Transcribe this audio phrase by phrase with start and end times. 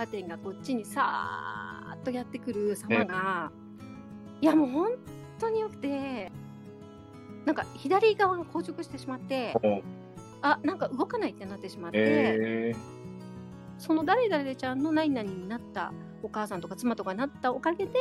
[0.00, 3.52] カーテンがこっちにさーっとやってくる様が、
[4.40, 4.92] いやもう本
[5.38, 6.32] 当によくて
[7.44, 9.82] なんか左側が硬直してしまってお
[10.40, 12.74] あなんか動かないってなってしまって、え
[13.76, 17.92] その誰々ちゃんの何々になったお母さんとか妻とかになったおかげで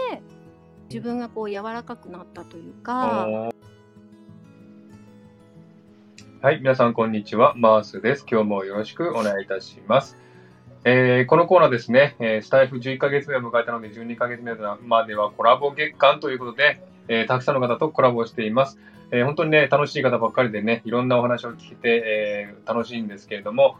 [0.89, 3.51] 自分がこう柔らかくなったというーか、
[6.41, 7.55] はい、皆さんこんにちは。
[7.57, 8.25] マースです。
[8.31, 10.28] 今日もよろしくお願いいたします。
[10.85, 14.53] えーこのコーナーですね、えースタイフ11ヶ月目を迎えたので、12ヶ月目
[14.85, 18.79] まではコラボ月間ということで、えーたくさんの方とコラボしています。
[19.11, 23.75] えー本当にね、楽しい方ばっかりでね、いろんなお話を聞けて、えー楽しいんですけれども、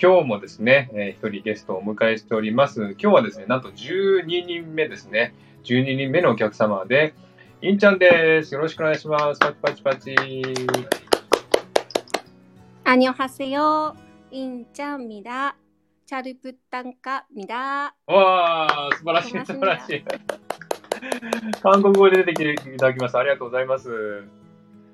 [0.00, 2.94] 今日もですね、えー一人ゲストをお迎えしております。
[3.00, 5.34] 今日はですね、なんと12人目ですね。
[5.64, 7.14] 12人目のお客様で、
[7.62, 8.54] インちゃんです。
[8.54, 9.40] よろしくお願いします。
[9.40, 10.14] パチパチパチ。
[12.84, 13.96] アニョハセヨ
[14.30, 15.56] インちゃんみだ
[16.06, 20.04] チャルプッタンカみだわあ、素晴らしい、素晴らしい。
[21.62, 23.20] 韓国語で出てきていただきました。
[23.20, 23.88] ありがとうございます。
[23.88, 23.94] よ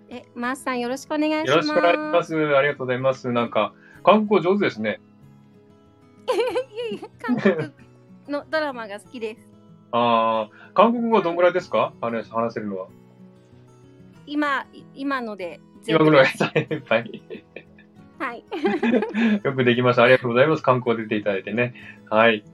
[0.08, 2.34] えマースさんよろしくお願いしますろしくお願いします。
[2.56, 3.30] ありがとうございます。
[3.33, 3.72] なんか、
[4.05, 5.00] 韓国語上手ですね。
[6.28, 6.33] い
[6.92, 7.72] えいえ韓国
[8.28, 9.48] のドラマが好きです
[9.92, 11.92] ああ、韓国語どんぐらいですか？
[12.00, 12.86] 話話せるのは。
[14.27, 14.64] 今
[14.95, 17.45] 今ので今ぐらいいっぱい。
[18.21, 18.45] はい
[19.43, 20.03] よくできました。
[20.03, 20.63] ありがとうございます。
[20.63, 21.73] 韓国語出ていただいてね。
[22.11, 22.45] はい。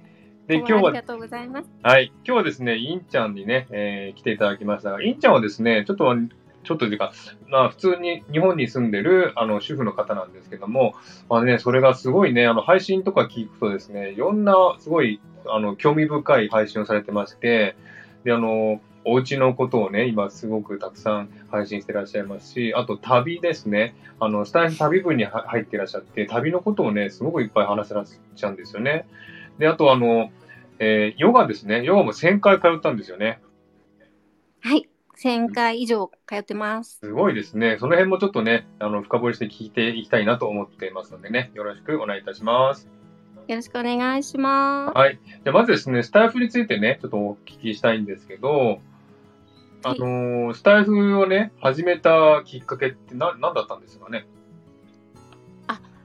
[0.46, 2.12] で、今日はありがとうございますはい。
[2.24, 6.14] 今日はですね、インちゃんにね、えー来ていただきましたが、インちゃんはですね、ちょっと、
[6.62, 7.12] ちょっとというか、
[7.48, 10.94] まあ、普通に日本に住んでる、あの、主婦の方なんですけども、
[11.28, 17.74] まあね、それがすごいね、あの、配信とか聞くとですね、いろんな、すごい、あの、興味深い配信をされてまして、
[18.22, 23.94] で、あの、お家のことをね、今すごくたくさん配信してらっしゃいますし、あと旅ですね。
[24.18, 29.06] あの、スタイフ旅部には入ってらっしゃって、旅のことをね、すごくいっぱい話せらっしゃるんですよね。
[29.58, 30.30] で、あとあの、
[30.78, 31.82] えーヨガですね。
[31.84, 33.40] ヨガも1000回通ったんですよね。
[34.60, 37.78] はい1000回以上通ってますすごいですね。
[37.78, 42.88] その辺もちょっとね、あの、深掘りして聞いていきたいなと思っていますのでね、よろしくお願いいたします。
[43.48, 45.20] よろしくお願いしますはい。
[45.24, 48.80] じゃあまずですね、スタイフについてね、ちょっとお聞きしたいんですけど、
[49.86, 54.26] あのースタイフをね、始めたきっかけってな、何だったんですかね？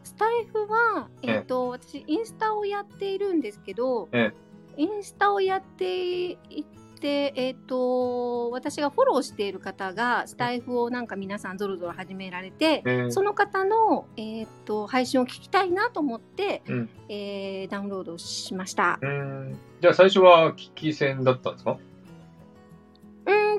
[0.04, 4.34] スタイフは、えっ、と、私、インスタをやっているんですけど、え
[4.78, 16.90] インスタをやっていって、えっ、と、私がフォローしている方が、スタイフをなんか皆さんぞろぞろ始められて、えーその方の、えっ、と、配信を聞きたいなと思って、うん。
[17.10, 19.00] えーダウンロードしました。
[19.02, 21.72] じゃあ最初は聞き戦だったんですか？
[21.72, 21.80] うん、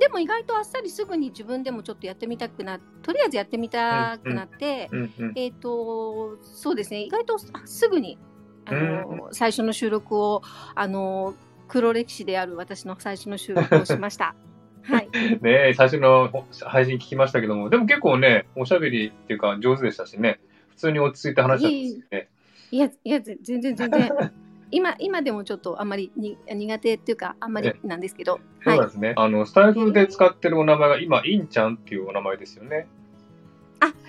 [0.03, 5.33] でも意外とあっさりすぐに自分でもちょっとやってみたくなとりあえずやってみたくなって、うんうん。
[5.37, 8.19] えっ、と、そうですね、意外とあすぐに、
[8.65, 10.43] あの、最初の収録を、
[10.75, 11.35] あの、
[11.69, 14.35] 黒歴史である私の最初の収録をしました。
[14.83, 15.09] はい。
[15.41, 22.29] ねえ最初の配信聞きましたけども、でも結構ね、おしゃべりっていうか上手でしたしね、普通に落ち着いて話したんですよね。
[22.73, 24.11] いや、いや、ぜ全然全然。
[24.73, 28.41] 今、今でもちょっとあんまりに苦手っていうか、あんまりなんですけど。
[28.65, 28.87] はいそう。
[28.87, 29.13] ですね。
[29.17, 32.89] あの、スタイフで使ってるお名前が今、インちゃんっていうお名前ですよね。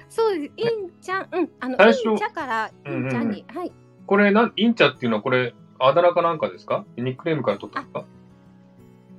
[0.09, 0.53] そうです。
[0.57, 1.49] インちゃん、うん。
[1.59, 3.43] あの、インちゃから、インちゃんに。
[3.47, 3.71] はい。
[4.05, 6.85] これ、なん、インちゃんっていうのはこれ、あだ名かなんかですか？
[6.97, 8.05] ニックネームから取ったんですか？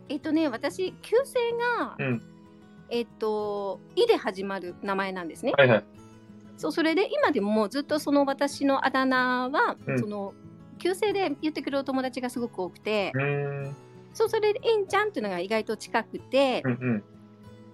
[0.08, 2.22] えっ、とね、私、旧姓が、うん
[2.90, 5.52] えっ、と、いで始まる名前なんですね。
[5.58, 5.84] はいはい。
[6.56, 10.32] そう、それで今でももうずっとその私のあだ名は、うんその、
[10.78, 13.76] 旧姓で言ってくるお友達がすごく多くて、うーん。
[14.14, 17.04] そう、それで、インちゃんっていうのが意外と近くてう、ん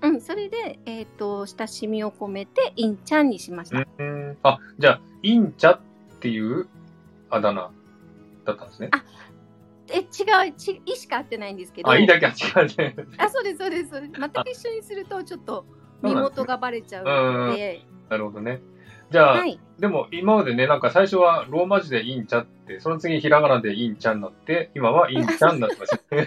[0.02, 3.84] うん、それで、えっ、と、親しみを込めて、インちゃんにしましうん。
[3.84, 3.90] た。
[3.98, 4.38] うーん。
[4.42, 5.80] あ、じゃあ、インちゃっ
[6.20, 6.68] ていう
[7.28, 7.70] あだ名
[8.44, 8.90] だったんですね。
[9.92, 12.94] え、違う、ち、いしか合ってないんですけど、あ、いいだけは違うね。
[13.18, 13.90] あ、そうです、そうです。
[13.90, 15.66] そうです全く一緒にすると、ちょっと
[16.02, 18.60] 身元がバレちゃうので、なるほどね。
[19.10, 19.58] じゃあ、はい。
[19.78, 26.26] でも今までね、なんか最初はローマ字でインちゃって、 その次ひらがなでインちゃんになって、今はインちゃんになってますね。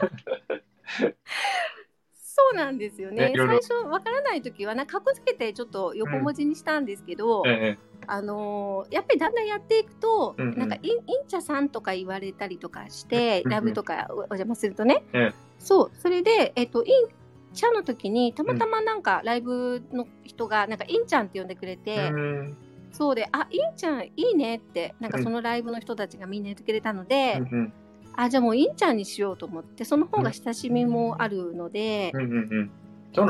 [2.15, 3.29] そうなんですよね。
[3.29, 7.77] ね最初わからない時はなかっこつけてちょっと横文字にしたんですけど、え
[8.07, 10.59] あのーやっぱりだんだんやっていくと、うんうん。
[10.59, 15.33] なんかインインチャさんとか言われたりとかして、うんうんライブとかおお邪魔するとね、ええ。
[15.59, 17.07] そうそれでえっ、とイン
[17.53, 22.57] チャの時にたまたまなんかライブの人がなんかインちゃんって呼んでくれえて、うーん
[22.93, 27.73] そうであインちゃんいいねってなんかそのライブの人たちがみんな言ってくれたので、うんうん
[28.15, 32.71] あじゃあもうインちゃんにしようと思ってその方が親しみもあるので、うんうん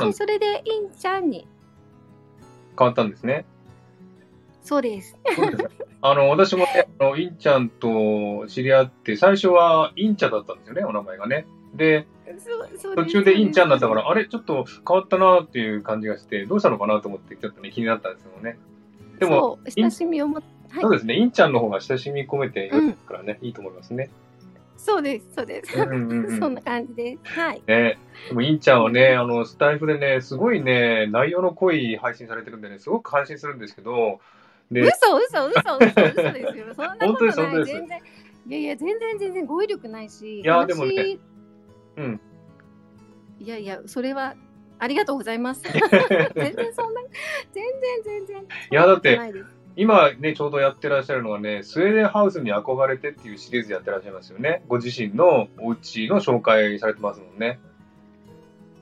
[0.02, 0.14] うん。
[0.14, 1.48] それでインちゃんに
[2.78, 3.46] 変わったんですね。
[4.62, 5.18] そうです。
[6.02, 11.46] あの、私もね、あの、インちゃんと知り合って、最初はインチャだったんですよね、お名前がね。
[11.76, 12.08] で、
[12.96, 18.58] 途中でインちゃんだったから、あれ、ちょっと変わったなっていう感じがして、どうしたのかなと思って、ちょっとね、気になったんですけどね。
[19.24, 20.42] でも、親しみをもは
[20.80, 24.10] いそうですね、インちゃんの方が親しみ込めて言うからね、いいと思いますね。
[24.76, 25.78] そうですそうです。
[25.80, 27.40] うんうんうん そんな感じです。
[27.40, 27.62] はい。
[27.68, 28.00] ね、
[28.30, 34.20] でも、インちゃんはね、あの、スタイフでね、すごいね、内容の濃い配信されてるんでね、すごく感心するんですけど、
[34.72, 36.66] で、嘘嘘嘘嘘嘘ですよ。
[36.76, 37.66] そんなことない。
[37.66, 38.00] 全然。
[38.46, 40.42] いやいや全然全然語彙力ないし。
[40.42, 41.20] いやでもね話
[41.98, 42.22] うん。
[43.40, 44.36] いやいやそれは
[44.84, 45.64] ありがとうございます。
[46.36, 47.02] 全然そんな
[47.54, 48.42] 全然全然。
[48.42, 49.20] いやだって
[49.76, 54.62] 今ね、ちょうどやってらっしゃるのはね、スウェーデンハウスに憧れてっていうシリーズやってらっしゃいますよね。
[54.68, 57.60] ご自身のお家の紹介されてますもんね。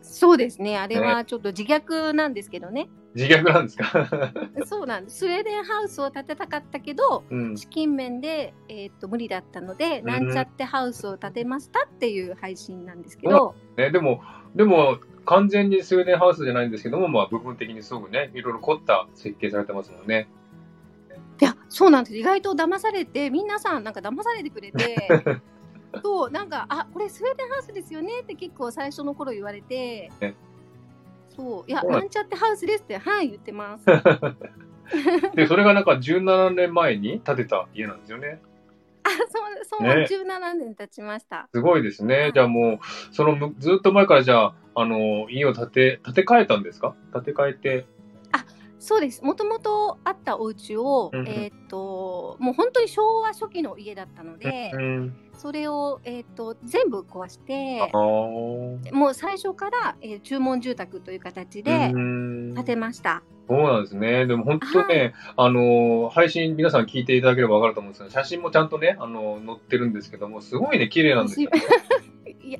[0.01, 0.77] そうですね。
[0.77, 2.89] あれはちょっと自虐なんですけどね。
[3.15, 4.09] 自虐なんですか？
[4.65, 5.19] そうなんです。
[5.19, 7.57] スウェーデンハウスを建てたかったけど、うん。
[7.57, 14.21] 資金面で、えーっと無理だったので、んなんちゃってハウスを建てましたっていう配信なんですけど、ね、でも、
[14.55, 20.27] でも、完全にスウェーデンハウスじゃないんですけども、まあ、部分的にすごくね、いろいろ凝った設計されてますもんね。
[21.39, 22.17] いや、そうなんです。
[22.17, 25.41] 意外と騙されて、皆さんなんか騙されてくれて、
[26.03, 30.35] そう、なんか、あ、これスウェーデンハウスですよねって結構最初の頃言われてね、
[31.35, 33.85] そう、いや、なんちゃってハウスですって、はい、言ってます。
[35.35, 38.41] で、それがなんか17年前に建てた家なんですよね。
[39.03, 41.47] あ、そう、そう、ね17年経ちました。
[41.53, 42.15] すごいですね。
[42.15, 42.79] はいじゃあもう、
[43.15, 46.95] そのむずっと前からじゃあ、あの、家を建て、建て替えたんですか？
[47.13, 47.85] 建て替えて。
[48.83, 49.23] そうです。
[49.23, 55.15] もともとあったお家を、うんうんえーっと、もう本当に昭和初期の家だったので、うん。
[55.33, 63.21] それを、えーっと、全部壊してあ、ーもう最初から、えー注文住宅という形でうん建てました。
[63.51, 64.25] そうなんですね。
[64.27, 71.49] でも本当ね、あの、配信皆さん聞いていただければわかると思うんですけど、写真もちゃんとね、あの、載ってるんですけども、すごいね、綺麗なんですよ。
[72.45, 72.59] いや、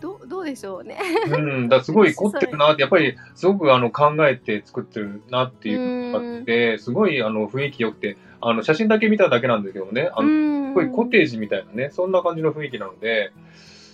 [0.00, 0.98] どうどうでしょうね。
[1.30, 13.30] うん、だすごい凝ってるなって、やっぱりすごくあの考えて作ってるなっていうのがあって、すごいあの雰囲気良くて、あの写真だけ見ただけなんですけどね、あのうんすごいコテージみたいなね、そんな感じの雰囲気なので、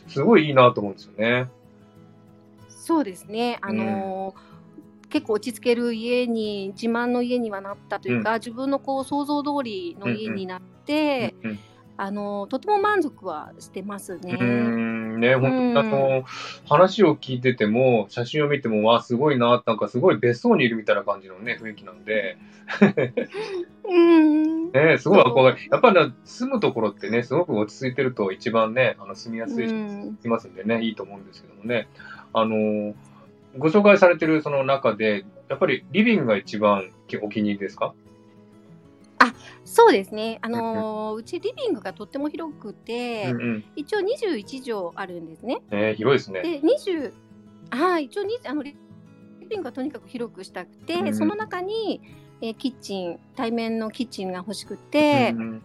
[0.08, 1.50] すごいいいなと思うんですよね。
[2.70, 3.58] そうですね。
[3.60, 4.51] あのー
[5.12, 11.58] 結構落ち着ける家に自慢の家にはなったというか、自分のこう想像通りの家になって、うん
[11.98, 14.36] あのーとても満足はしてますね。
[14.40, 16.24] うん、ね、本当あの、
[16.66, 22.38] 話を聞いてても、写真を見ても、わあ、すごいな、なんかすごい別荘にいるみたいな感じのね、雰囲気なんで、
[23.88, 24.72] うん。
[24.72, 25.68] ね、すごい憧れ。
[25.70, 31.88] やっぱりね住むところってね、すごく落ち着いてると一番ね、あの住みやすいし、うんいますんでね、いいと思うんですけどもね。
[32.32, 32.94] あのー
[33.58, 36.90] ご紹介されてるその中で、やっぱりリビングが一番
[37.22, 37.94] お気に入りですか？
[39.64, 40.38] そうですね。
[40.42, 43.64] あのーうちリビングがとっても広くて、うんうん。
[43.76, 45.62] 一応21畳あるんですね。
[45.70, 46.42] ね、広いですね。
[46.42, 47.12] で、20、
[47.70, 48.76] はい、一応にあのリ
[49.48, 52.02] ビングはとにかく広くしたくて、うんその中に、
[52.42, 55.62] えーキッチン、対面のキッチンが欲しくてう、んうん、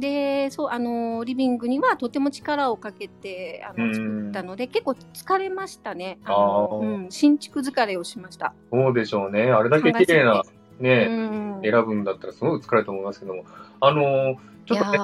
[0.00, 6.18] で、そう、あのーリビングにはとても力をかけて、あうんの、作ったので、結構疲れましたね。
[6.24, 8.54] ああのーうん、新築疲れをしました。
[8.70, 9.50] そうでしょうね。
[9.50, 10.42] あれだけ綺麗な、
[10.80, 11.60] うね、ん。
[11.62, 13.44] 選ぶんだったらすごく疲れると思いますけども。
[13.80, 14.98] あのーちょっとね、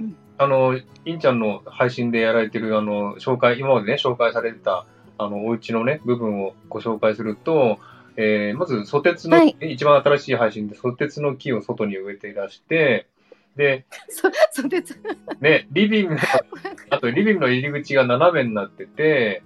[0.00, 4.86] うんあの、インちゃんの配信でやられてる、あの、紹介、今までね、紹介されてた、
[5.18, 7.78] あの、お家のね、部分をご紹介すると、
[8.16, 13.06] えー、まず、ソテツの、はい一番新しい配信で、ソテツの木を外に植えていらして、
[13.56, 14.98] で、 そ そうです。
[15.40, 16.20] ね、リビングの、
[16.90, 19.42] あとリビングの入り口が斜めになってて、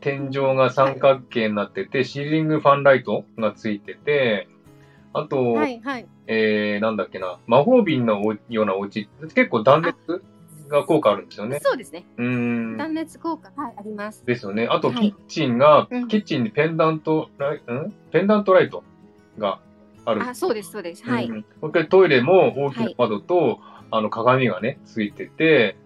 [0.00, 4.48] 天井が三角形になってて、シーリングファンライトがついてて、
[5.14, 6.06] あと、はい、はい。
[6.26, 10.22] えー、なんだっけな、魔法瓶のおようなお家、結構断熱
[10.68, 11.60] が効果あるんですよね。
[11.60, 12.04] そうですね。
[12.16, 12.76] うーん。
[12.76, 14.24] 断熱効果、はい、あります。
[14.24, 14.66] ですよね。
[14.68, 17.92] あと、はいキッチンが、うんキッチンにペンダントライ、ん？
[18.10, 18.82] ペンダントライト
[19.38, 19.60] が
[20.04, 20.22] ある。
[20.22, 21.04] あ、そうです、そうです。
[21.08, 21.26] はい。
[21.26, 25.76] うんもう一回トイレも大きな窓と、あの、鏡がね、ついてて、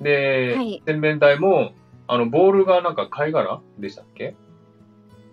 [0.00, 1.72] で、はい洗面台も、
[2.06, 4.34] あの、ボールがなんか貝殻でしたっけ？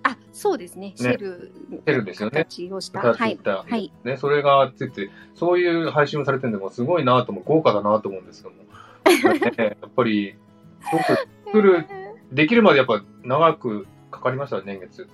[0.04, 0.94] あ、そうですね。
[0.96, 3.00] シェル、シェルですよね形をした。
[3.00, 3.40] はい。
[3.44, 3.92] はい。
[4.04, 8.64] ね、それがついてて、そういう配信をされてるんで、もうすごいなと思う、豪華だなと思うんですけども。
[9.58, 10.36] ねやっぱり、
[10.82, 11.04] すごく
[11.46, 11.86] 作る
[12.32, 15.08] できるまでやっぱ長くかかりました、年月。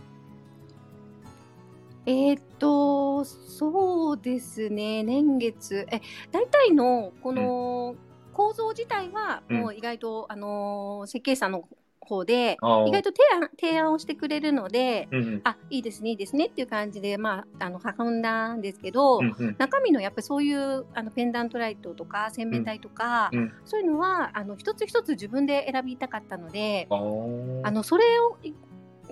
[2.05, 7.95] えーっと、そうですね、年月、え、大体のこの
[8.33, 9.57] 構造自体は、うん。
[9.61, 11.67] もう意外と、あのー設計士さんの
[11.99, 15.41] 方で意外と提案提案をしてくれるのでうんうん。
[15.43, 19.55] あいいですねいいですねっていう感じでまああの運んだんですけど、うんうん。
[19.57, 23.53] 中身のやっぱりそういうあのペンダントライトとか洗面台とか、うん。
[23.65, 28.53] そういうのはあの一つ一つ自分で選びたかったのであのそれをい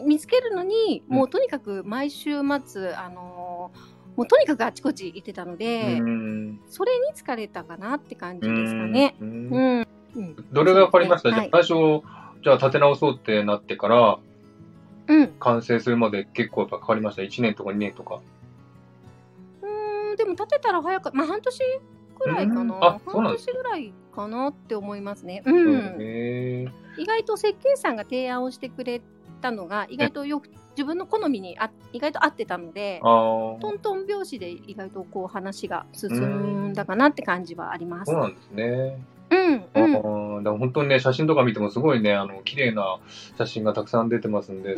[0.06, 1.16] 見つけるのにうん。
[1.18, 3.72] もうとにかく毎週末あの
[4.16, 6.60] もうとにかくあちこち行ってたので、うん。
[6.68, 9.16] それに疲れたかなって感じですかね。
[9.22, 9.50] うん。
[9.50, 9.88] うん。
[10.16, 10.36] うん。
[10.52, 12.04] どれが分かりました、ねじゃあ最初、
[12.44, 14.20] じゃあ立て直そうってなってから、
[15.08, 18.20] うん、完成するまで結構やっぱかかりました？1年とか2年とか？
[19.62, 21.60] うーんでも立てたら早かまあ半年
[22.20, 23.12] ぐらいかな、うん。
[23.12, 25.44] 半年ぐらいかなって思いますね。
[25.46, 26.72] うん。
[26.98, 29.02] 意外と設計士さんが提案をしてくれ
[29.40, 38.12] たのが意外とよく自分の好みにあ意外と合ってたのでトントン拍子で意外とこう話が進んだかなって感じはあります。
[38.12, 38.98] そうなんですね。
[39.32, 43.00] うんあうん、ーだ本当にね、写真とか見てもすごいね、あの、綺麗な
[43.38, 44.76] 写真がたくさん出てますんで、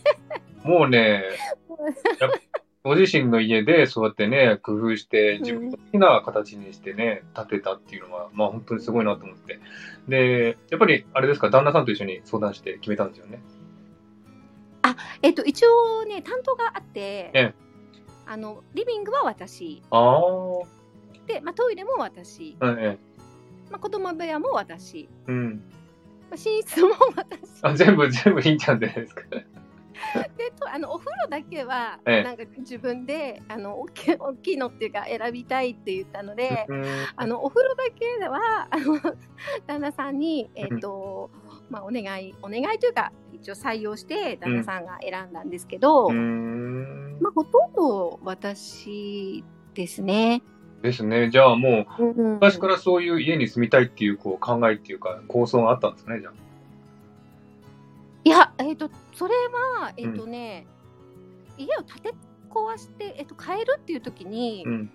[0.64, 1.24] もうね、
[2.84, 9.60] ご自身の家でそうやってね、工夫して、自分の好きな形にしてね、建てたっていうのは、まあ本当にすごいなと思って。
[10.08, 13.40] で、やっぱりあれですか、旦那さんと一緒に相談して決めたんですよね。
[15.22, 17.54] えっと一応ね担当があって、ええ。
[18.26, 19.82] あのリビングは私。
[19.90, 20.20] ああ、
[21.26, 22.98] で、まあ、トイレも私、うん、ええ、
[23.70, 25.62] まあ、子供部屋も私、うん。
[26.30, 27.38] まあ、寝室も私。
[27.62, 29.22] あ、全部、全部いいんじゃないですか。
[30.36, 32.24] でとあのお風呂だけは、ええ。
[32.24, 36.84] なんか自分であの大きい大きいのっていうか選びたいって言ったので、うん。
[37.14, 38.98] あのお風呂だけではあの
[39.66, 41.30] 旦那さんに、えっと
[41.70, 49.42] まあ、お願いお願いというか一応採用して旦那さんが選んだんですけど、うーんまあ、ほとんど私
[49.74, 50.42] ですね。
[50.80, 51.28] ですね。
[51.30, 56.32] じゃあもう、うん昔からそういう家に住みたいっていうこう考えっていうか構想があったんですね、じゃあ。
[58.24, 59.34] いや、えっ、と、それ
[59.80, 60.68] は、えっ、とね、
[61.58, 62.14] 家を建て
[62.48, 64.90] 壊して、えっ、と、変えるっていう時に、うん。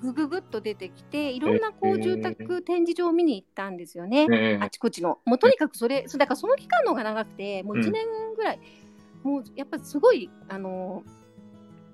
[0.00, 4.26] ぐぐぐっと出てきて、いろんなこえう住宅展示場を見に行ったんですよね。
[4.30, 5.18] えあちこちの。
[5.24, 8.60] もうとにかくそれ、そうだからその期間の方が長くて、もううん1年ぐらい、
[9.22, 11.02] もうやっぱすごい、あの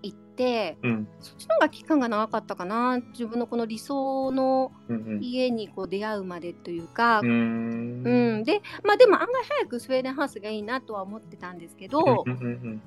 [0.02, 1.08] 行って、うん。
[1.20, 3.00] そっちの方が期間が長かったかな。
[3.12, 5.22] 自分のこの理想のうんうん。
[5.22, 8.44] 家にこう出会うまでというか、うーうんん。
[8.44, 12.82] で、まあでも案外早くスウェーデンハウスがいいなとは思ってたんですけど、うんうんうん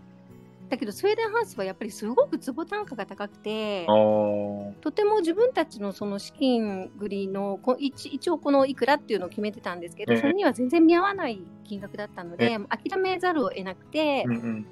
[0.70, 10.20] だけどスウェーデンハウスはやっぱりすごく坪単価が高くてとても自分たちのその資金繰りのこ一一応このいくらっていうのを決めてたんですけど、ええ。
[10.20, 14.66] それには全然見合わない金額だったので、諦めざるを得なくて、うんうん。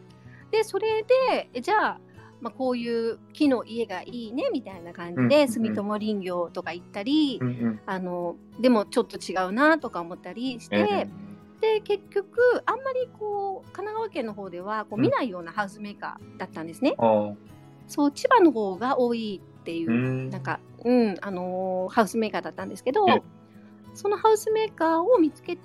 [0.51, 1.99] でそれでえじゃあ
[2.41, 7.39] まあ、こういう木の家がいいねみたいな感じで住友林業とか行ったり。
[7.85, 11.07] あのでもちょっと違うなとか思ったりして、
[11.75, 16.95] えで結局あんまりこう神奈川県の方ではこううん見ないようなハウスメーカーだったんですね。
[16.97, 17.35] あー
[17.87, 20.29] そう千葉の方が多いっていうう、ん。
[20.29, 23.21] なんか、うんあのーハウスメーカーだったんですけどえ
[23.93, 25.61] そのハウスメーカーを見つけて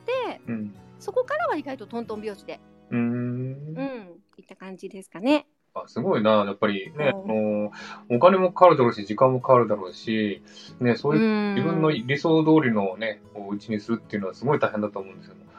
[0.47, 0.75] うん。
[0.99, 5.47] そこからは意外とトントン拍子で、うーんうん、いった感じですかね。
[5.73, 7.73] あすごいな、やっぱりね、うんあの
[8.11, 10.43] お金もかかるだろうし、時間もかかるだろうし、
[10.81, 15.50] ね、そういううん自分の理想通りのね、お家にするっていうのはすごい大変だと思うんですけど、やっ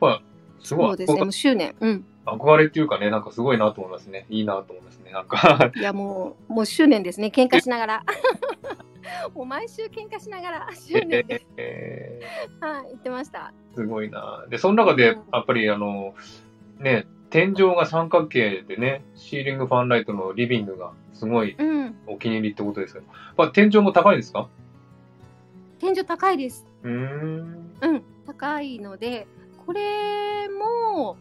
[0.00, 0.22] ぱ、
[0.62, 1.74] すごいそうですね、もう執念。
[1.80, 2.04] うん。
[2.26, 4.26] 憧れっていうかね、なんかすごいなと思いますね。
[4.28, 5.10] いいなと思いますね。
[5.10, 7.32] なんか いや、もう、もう執念ですね。
[7.34, 8.04] 喧嘩しながら。
[9.34, 12.20] もう毎週喧嘩しながら、執念で、え
[12.60, 13.52] はい、言ってました。
[13.72, 14.44] ーすごいな。
[14.48, 16.14] で、その中でうん、やっぱりあの、
[16.78, 21.96] ね、天井が三角形でね、シーリングファンライトのリビングがすごいうん。
[22.06, 24.48] お気に入りってことですけど、やっぱ天井も高いですか？
[25.78, 26.66] 天井高いです。
[26.82, 27.70] うーん。
[27.80, 28.02] うん。
[28.26, 29.26] 高いので、
[29.70, 31.16] これも、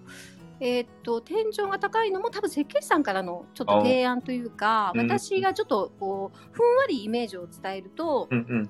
[0.59, 8.69] えーっと、天井が高いのも多分設計士さんからのちょっと提案というか、うん私がちょっとこう、ふんわりイメージを伝えると、うんうん。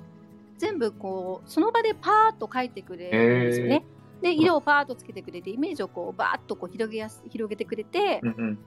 [0.57, 3.85] 全部こう、その場でパーッと描いてくれるんですよね。
[4.21, 8.59] で、色をパーッとつけてくれて、イメージをこう、バーッとこう広げやす、広げてくれて、うんうん。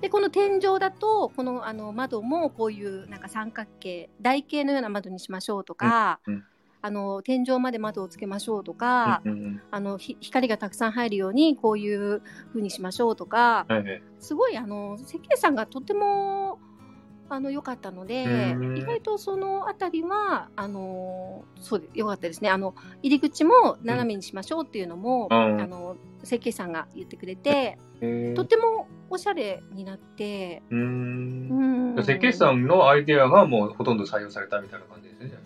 [0.00, 6.44] で、この天井だと、このあの窓もこういうなんか三角形、台形のような窓にしましょうとか、うんうん
[6.82, 14.02] あの天井まで窓をつけましょうとか、うんうんあのひ光がたくさん入るようにこういう風にしましょうとか、はいはい。
[14.18, 16.58] すごいあの設計士さんがとても
[17.28, 18.76] あの良かったのでうん。
[18.78, 22.50] 意外とそのあたりはあのそうで良かったですね。
[22.50, 25.60] あの入り口も斜めにしましょうっていうのも、うん。
[25.60, 27.78] あの設計士さんが言ってくれて、
[28.34, 31.94] とてもおしゃれになって、うん。
[31.98, 35.39] 設計士さんのアイデアがもうほとんど採用されたみたいな感じですね。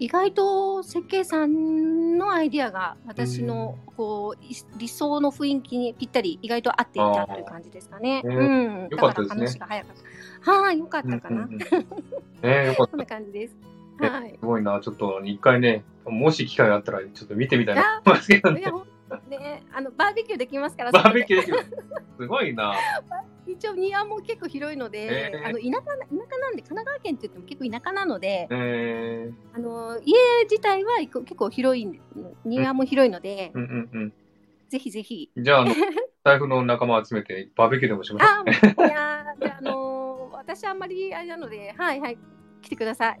[0.00, 8.22] 意外と設計士さんのアイディアが私のこうい理想の雰囲気にぴったり意外と合っていたという感じですかね。
[8.24, 9.96] うん、よかったですねだから話が早かっ
[10.44, 10.52] た。
[10.52, 11.44] はい、よかったかな。
[11.44, 11.58] うんうんうん
[12.42, 13.56] ねよかっこんな感じです。
[14.00, 14.38] ねはいた。
[14.38, 14.80] すごいな。
[14.80, 18.64] ちょっと一回ね、もし機会があったら、ちょっと見てみたいなと思いますけどね。
[19.28, 20.92] ね、あのバーベキューできますから。
[20.92, 21.84] バーベキューそできる。
[22.18, 22.72] すごいな。
[22.72, 22.74] う
[23.50, 32.00] 一応庭も結構広いので、へーあの田舎な田舎なんで神奈川県って言っても結構田舎なので、えあの家自体は結構広い
[32.44, 34.12] 庭も広いので、ー、うんうん
[34.68, 35.30] ぜひぜひ。
[35.34, 35.44] うん。
[35.44, 35.64] じゃあ、
[36.24, 39.24] 財布の仲間集めて、バーベキューでもしましょあ、いや
[39.58, 42.18] あのー私あんまりあれなので、はいはい
[42.62, 43.20] 来てください。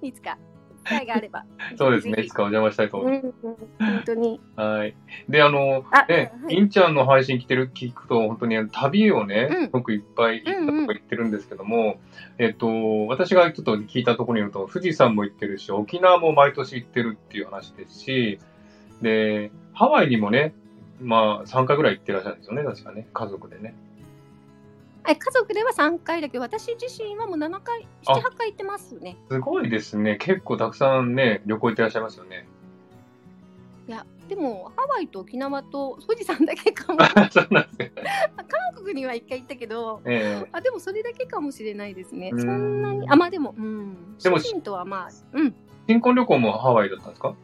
[0.08, 0.38] いつか
[0.84, 1.40] 機会があれば。
[1.40, 1.44] う。
[1.76, 2.22] そうですね。
[2.22, 3.34] いつかお邪魔したいと思います。
[3.78, 4.40] 本当に。
[4.56, 4.94] はい。
[5.28, 11.98] で、あの、あ、ね、はいインちゃんの配信来てる聞くと、本当に旅をね、うんすごくいっぱい行ったとうんうんこ行ってるんですけども、
[12.38, 18.38] えっと、私がちょっと聞いたところによると、富士山も行ってるし、沖縄も毎年行ってるっていう話ですし、
[19.02, 20.54] で、ハワイにもね、
[21.00, 23.74] まあ、3回ぐらい行ってらっしゃるんですよね、確かね、家族でね。
[25.06, 29.16] え家族では3回だけど、私自身はもう7回、あ7、8回行ってますね。
[29.30, 30.16] すごいですね。
[30.16, 32.46] 結構たくさんね、旅行行ってらっしゃいますよね。
[33.86, 37.00] いや、でもハワイと沖縄と富士山だけかも。
[37.30, 37.92] そうなんですね。
[38.48, 42.30] 韓国には1回行ったけど、ええあでもそれだけかもしれないですね。
[42.32, 44.16] うんそんなに、あ、まあでも、うん。
[44.22, 45.54] でも主人とはまあ、うん。
[45.86, 47.34] 新婚旅行もハワイだったんですか？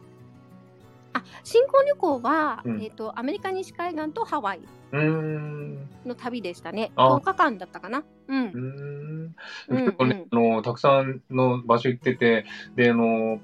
[1.13, 5.89] あ、新婚旅行は、うんえっ、と、アメリカ西海岸とハワイうーん。
[6.05, 6.91] の旅でしたね。
[6.95, 8.03] あ10日間だったかな。
[8.27, 8.51] うんう。
[8.51, 9.35] ーん
[9.69, 13.39] うん結構ね、あの、たくさんの場所行ってて、で、あの、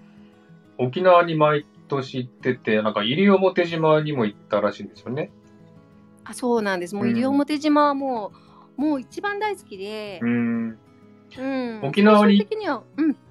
[0.77, 5.31] 沖縄に毎年行ってて、なんか西表島にも行ったらしいんですよね。
[6.23, 6.95] あ、そうなんです。
[6.95, 8.31] もううん西表島はも
[8.77, 10.79] う、もう一番大好きでう、ーん。
[11.37, 11.79] うん。
[11.83, 12.47] 沖縄に。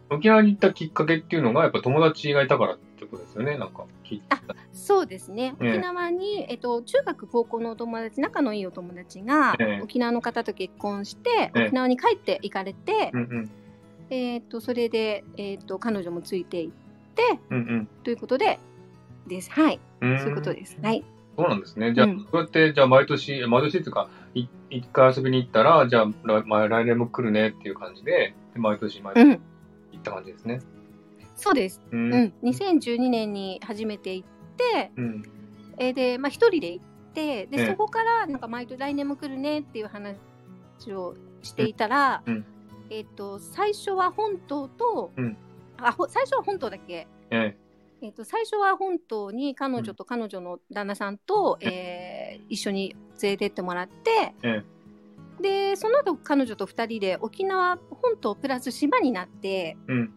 [0.09, 4.41] 沖縄に行ったきっかけっていうのが、やっぱ友達がいたからってことですよね、なんか聞いた。
[4.73, 5.55] そうですね。
[5.61, 13.51] ええ沖縄に、えっと、中学、高校のお友達、仲のいいお友達が、ええ沖縄の方と結婚して、ええ沖縄に帰って行かれて、うんうん。
[14.11, 16.71] えっと、それで、えっと、彼女もついていっ
[17.15, 18.61] て、うんということで、
[19.27, 19.51] です。
[19.51, 19.81] はい。
[20.01, 20.11] うん。
[20.13, 20.79] うーんそういうことです。
[20.83, 21.05] はい。
[21.37, 21.93] そうなんですね。
[21.93, 29.31] じゃあ、うんそうやって、じゃあ毎年、毎年っていうか、い一回遊びに行ったら、じゃあ、来まあ来年も来るねっていう感じで、で毎年毎年うん。
[29.33, 29.39] 行
[29.99, 30.61] った感じですね。
[31.37, 31.81] そうです。
[31.93, 31.97] う。
[31.97, 32.33] うんん。
[32.43, 35.23] 2012年に初めて行って、うん。
[35.79, 40.17] えーで、まあ、一人で行って、で、ええそこから、なんか、毎年来年も来るねっていう話
[40.93, 42.45] をしていたら、うんうん
[42.91, 45.37] えっ、と、最初は本島と、うん
[45.79, 47.07] あ、ほ最初は本島だけ？
[47.31, 47.57] え
[48.01, 54.63] えっ、と、最初は本島に彼女と彼女の旦那さんと、えー一緒に連れてってもらって、え
[55.41, 60.13] で、その後彼女と二人で沖縄本島プラス島になって、うん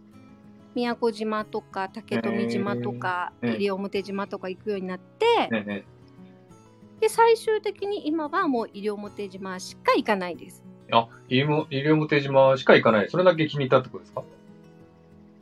[0.75, 5.85] 宮古島とか竹富島とか、えーえー西表島とか行くようになって、
[6.99, 10.63] で最終的に今はもう西表島しか行かないです。
[10.91, 13.09] あ、西表島しか行かない。
[13.09, 14.23] それだけ気に入ったってことですか？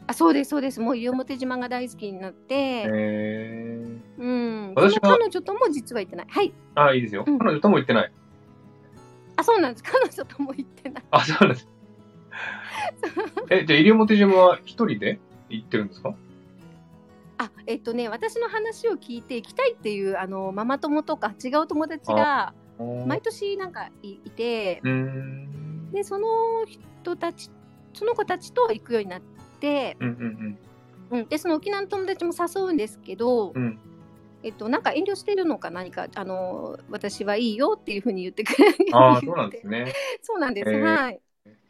[0.10, 3.86] あそうですそうですもう西表島が大好きになって、へえ
[4.20, 6.28] うん、私彼女とも実は行ってない。
[6.30, 6.54] はい。
[6.76, 7.26] あ、いいですよ。
[7.28, 8.12] うん彼女とも行ってない。
[9.36, 11.04] あそうなんです彼女とも行ってない。
[11.12, 11.68] あ、そうなんです。
[13.50, 16.16] え、じゃあ、西表島は一人で行ってるんですか？
[17.40, 22.56] あえっとね私の話を聞いて行きたいっていうあのママ友とか違う友達が
[23.06, 24.82] 毎年なんかいいて。
[25.92, 26.28] でその
[26.66, 27.50] 人たち
[27.94, 29.22] その子たちと行くようになっ
[29.60, 33.64] て、うんうんうん、でその沖縄の友達も誘うんですけど、うん。
[33.64, 33.80] うん。
[34.44, 39.94] えっと、なんか遠慮してるのか何かあの私はいいよっていうふうに言ってくれるああ、そうなんですね。
[40.22, 41.20] そうなんです、へーはい、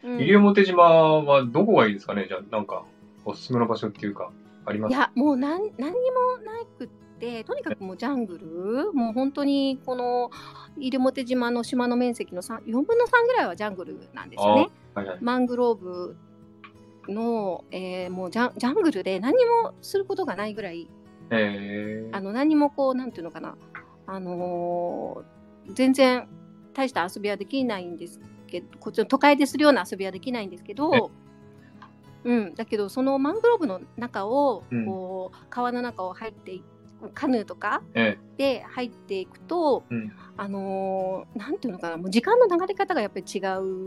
[0.03, 2.25] うん西表島はどこがいいですかね？
[2.27, 2.83] じゃあ、なんか、
[3.25, 4.31] おすすめの場所っていうか、
[4.65, 4.91] あります？
[4.91, 6.87] いやもう何何にもなくっ
[7.19, 10.29] てとにかくもうジャングルもう本当にこの
[10.77, 14.69] 西表島の島の面積の3 4分の3ぐらいはジャングルなんですよね。
[14.93, 15.17] はいはい。
[15.21, 16.15] マングローブ
[17.09, 20.87] の、えーもうジャンジャングルで何もすることがないぐらい
[21.31, 23.55] えあの何もこうなんていうのかな
[24.05, 26.27] あのー全然
[26.73, 31.11] 大した遊びはできないんですけどこっちの都会でするような遊びはできないんですけど、
[32.23, 34.85] うん、だけどそのマングローブの中をうん。
[34.85, 36.63] こう、川の中を入ってい
[37.13, 40.11] カヌーとかえで入っていくと、うん。
[40.35, 43.39] あのーなんていうのかなもう時間の流れ方がやっぱり違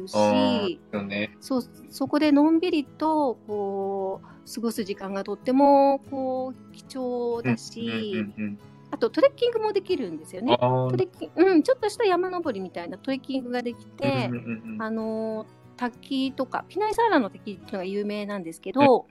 [0.04, 0.80] うし。
[1.06, 1.36] ね。
[1.40, 8.58] そうそこでのんびりとこう過ごす時間がとってもこう貴重だし、うんうんうん
[8.90, 10.56] あとトレッキングもできるんですよね。
[10.58, 19.06] トレッキンうん、ちょっとした山登りみたいなトレッキングができて、うんうんうんうんあの滝とかピナイサーラの滝っていうのが有名なんですけど、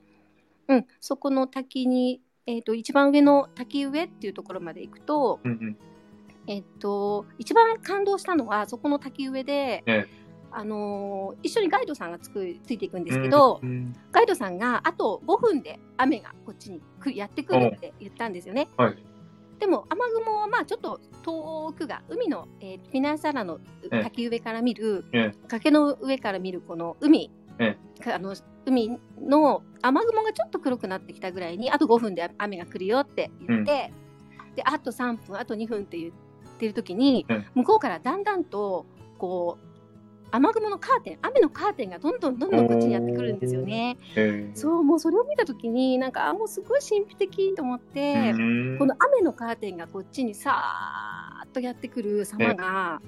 [0.68, 5.78] うん、そこの滝に、えっ、と、一番上の滝上っていうところまで行くと、うんうん。
[6.46, 10.06] えっ、と、一番感動したのは、そこの滝上で、え
[10.52, 18.68] あのー一緒にガイドさんがつくついていくんですけど、うんガイドさんがあと5分で雨がこっちに来やってくるって言ったんですよね。
[18.78, 18.98] はい。
[19.60, 24.04] でも雨雲はまあちょっと遠くが海の、えー、フィナンサラのええ。
[24.04, 33.92] 滝上から見る、え崖の上から見るこの海、あの海の雨雲がちょっと黒くなってきたぐらいにあと5分で雨が来るよって言って、
[34.56, 36.12] であと3分あと2分って言っ
[36.58, 37.46] てる時に、え。
[37.54, 38.86] 向こうからだんだんと
[39.18, 39.69] こう
[40.32, 43.98] 雨雲のカーテン雨のカーテンがどんどんどんどんこっちにやってくるんですよね。
[44.16, 48.32] えーそうもうそれを見た時になんかあもうすごい神秘的と思って。
[48.32, 53.02] うんこの雨のカーテンがこっちにさーっとやってくる様が、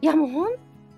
[0.00, 0.48] いやもう本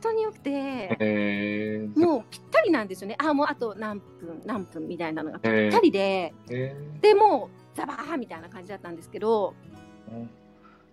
[0.00, 0.50] 当によくて、
[0.98, 3.16] えーもうぴったりなんですよね。
[3.18, 10.26] あもうあと何分何分みたいなのがぴえーったりで、えでもうザバーみたいな感じだったんですけど、ー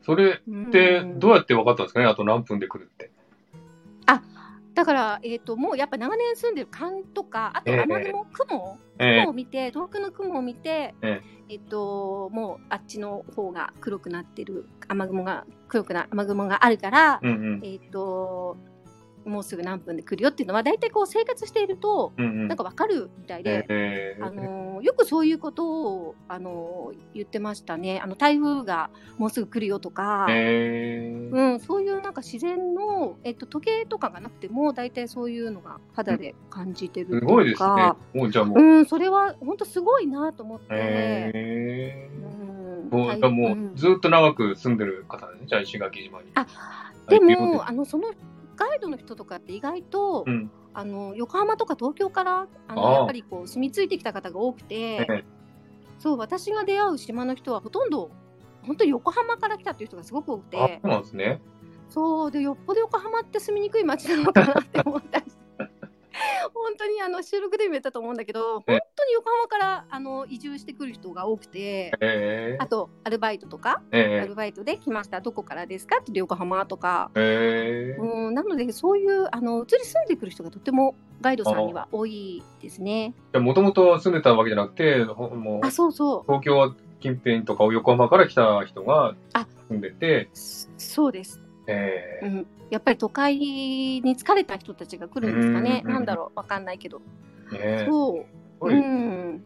[0.02, 2.06] それうんってどうやって分かったんですかね？
[2.06, 3.09] あと何分で来るって。
[4.80, 11.56] だから、えー、ともうやっぱ長年住んでる勘とか、あとええ雨雲、雲え雲を見て、遠くの雲を見て、ええ。
[11.56, 17.62] っと、もうあっちの方が黒くなってる雨雲が黒くな雨雲があるから、ーうんうん。
[17.62, 18.56] えっと
[19.30, 24.26] もうすぐ何分で来るよっていうのは大体こう生活しているとなんかわかるみたいで、えー。
[24.26, 28.00] あのよくそういうことをあの言ってましたね。
[28.04, 31.32] あの台風がもうすぐ来るよとか、えー。
[31.32, 37.94] うん、そういうなんか自然の、えっと、時計とかがなくても大体そういうのが肌で感じてるっていうか、すごいですね。
[38.14, 38.60] もうじゃあもう。
[38.60, 40.66] うん、それは本当すごいなと思って。
[40.72, 42.90] えうん。
[42.90, 46.32] ーもうはいじゃあもんうずっと長く住んでる方ね、じゃあ石垣島に。
[46.36, 46.46] あ
[47.08, 48.12] ではいも、あのその
[48.60, 50.52] ガイドの人とかって意外と、うん。
[50.72, 55.24] あの横浜とか東京からあのやっぱりこう住み着いてきた方が多くて、ええ。
[55.98, 58.12] そう私が出会う島の人はほとんど
[58.62, 61.42] 本当に横浜から来たっていう人がすごく多くあ、てそうなんですね。
[61.90, 65.26] そうでよっぽど横浜って住みにくい街なのかなって思ったり
[66.54, 68.80] 本当にあの収録でも言ったと思うんだけどええ。
[68.80, 71.92] 本当に横浜からあの移住してくる人が多くて。
[72.02, 74.26] えーあとアルバイトとか、アえ。
[74.28, 75.98] ルバイトで来ました、どこからですか？
[76.02, 77.98] って横浜とか、ーえ。
[77.98, 83.14] ーうん、なのでそういうあの移り住んでくる人がとてもガイドさんには多いですね。
[83.34, 89.48] もともと住んでたわけじゃなくて、ほもうあ、そうそう、東京近辺とか横浜から来た人があ。
[89.70, 92.48] 住んでて、そそうです、えーうん。
[92.70, 95.82] やっぱり都会に疲れた人たちが来るんですかね。
[95.86, 97.02] うんなんだろう、わかんないけど。
[97.52, 98.26] ねそ
[98.62, 98.70] う。
[98.70, 99.44] うん。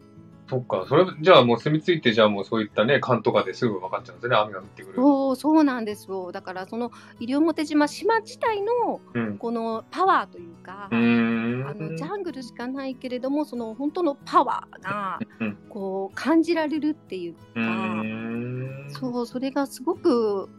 [0.48, 4.96] そっか、それ、じゃあもう住み着いて、じゃあもうそういったね、勘とかですぐ分かっちゃうんですね、雨が降ってくる。
[4.96, 6.32] そう、そうなんですよ。
[6.32, 9.38] だから、その西表島、島自体のうん。
[9.38, 11.68] このパワーというか、うーん。
[11.68, 18.90] あのジャングルしかないけれども、その本当のパワーがうんこう感じられるっていううーん。
[18.90, 20.50] そう、それがすごく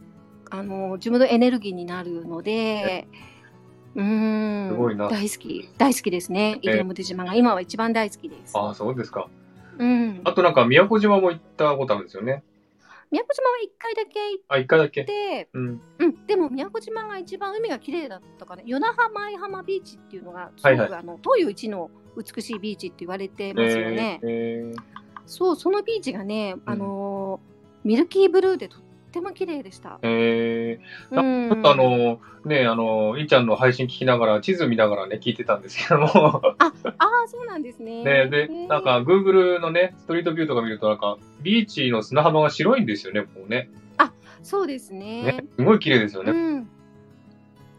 [0.50, 3.06] あの自分のエネルギーになるので、
[3.94, 8.56] うーん、すごいな大好き、大好きですね、え西表島が今は一番大好きです。
[8.56, 9.28] ああ、そうですか。
[9.78, 12.42] うん、あとなんか、宮古島も行ったことあるんですよね。
[13.10, 15.04] 宮古島は一回だけ行っあ、一回だけ。
[15.04, 15.80] て、うん。
[15.98, 24.20] うん、でも宮古島が一番海が綺麗だったかな、与那覇前浜ビーチっていうのが、すごく、はいはいあの東洋一の美しいビーチって言われてますよね。
[24.22, 27.56] えーそう、そのビーチがね、あのー
[27.86, 28.80] ミルキーブルーでとっ
[29.16, 29.98] ても綺麗でした。
[30.02, 38.04] えーなうんちょっとあの、ね、あの、いーちゃんの配信聞きながら、地図見ながらね、聞いてたんですけども、ああ、そうなんですね。
[38.04, 43.70] ね、でなんか、Google のね、ストリートビューとか見ると、なんか、ビーチの砂浜が白いんですよね、こうね。
[44.46, 45.24] そうですね。
[45.24, 46.30] ね、すごい綺麗ですよね。
[46.30, 46.68] うん。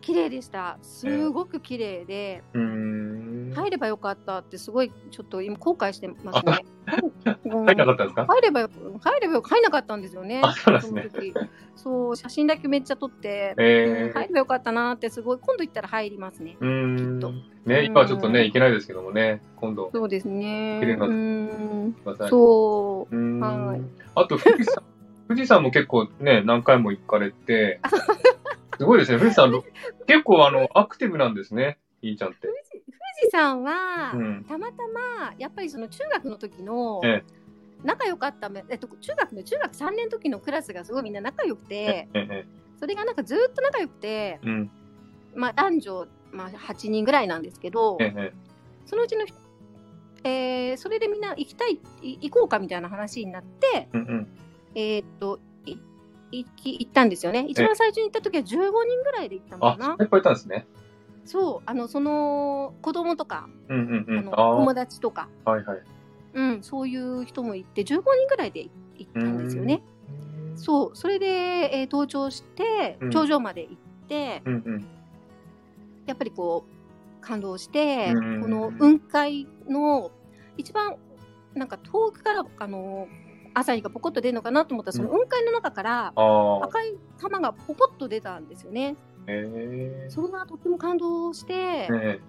[0.08, 0.78] 綺麗でした。
[0.82, 3.54] すごく綺麗で、うーん。
[3.56, 6.66] 入ればよかったってすごいちょっと今後悔してますね。
[7.46, 8.26] うん入んなかったんですか？
[8.26, 8.70] 入ればよ
[9.02, 10.42] 入ればよ入んなかったんですよね。
[10.44, 11.10] あそね
[11.76, 16.52] そう写真だけめっちゃ撮って、えーうん入ればよかったなってすごい今度行ったら入りますね。
[16.52, 17.44] きっとん。
[17.66, 20.78] ね、今はちょっとね、行けないですけどもね、今度、そうですね。
[20.82, 21.94] 綺麗なうん。
[22.04, 22.30] ください。
[22.30, 23.16] そう。
[23.16, 23.82] うはい
[24.16, 24.84] あと、富士山、
[25.28, 27.80] 富士山も結構ね、何回も行かれて、
[28.78, 29.52] すごいですね、富士山、
[30.06, 32.48] 結構あの、アクティブなんですね、いーちゃんって。
[32.48, 32.54] 富
[33.24, 34.46] 士山は、うん。
[34.48, 37.24] たまたまやっぱりその中学の時のえ
[37.84, 42.46] 仲良かっため、えっと、中学の中学3年の時のクラスがすごいみんな仲良くてええ、
[42.80, 44.72] それがなんかずーっと仲良くて、うん。
[45.36, 48.34] まあ、男女、まあ、8人ぐらいなんですけどええ、
[48.86, 49.34] そのうちのひ、
[50.24, 54.28] えーそれでみんな行きたいい行こうかみたいな話になって、うんうん。
[54.76, 55.47] えーっとい
[56.32, 60.68] 行き行ったんですよね一番最初に行った時は15人ぐらいで行ったのあか、ないっぱいいたんですね。
[61.26, 64.20] そうあのその子供とかうんうんうん。
[64.20, 65.82] あのあ友達とかあ、はいはい。
[66.34, 69.82] うん、そういう人もいて、15人ぐらいで行ったんですよね。
[70.56, 73.76] そう、それで、えー登頂してうん、頂上まで行っ
[74.08, 74.88] て、うんうん。
[76.06, 80.12] やっぱりこう、感動して、うんこの雲海の
[80.58, 80.98] 一番、
[81.56, 83.08] なんか遠くから、あの、
[83.60, 86.14] 朝日がポコッと出るのかなと思ったら、その雲海の中から。
[86.62, 88.96] 赤い玉がポコッと出たんですよね。
[89.26, 89.44] へ
[90.06, 90.08] え。
[90.10, 92.20] それがとっても感動して、ね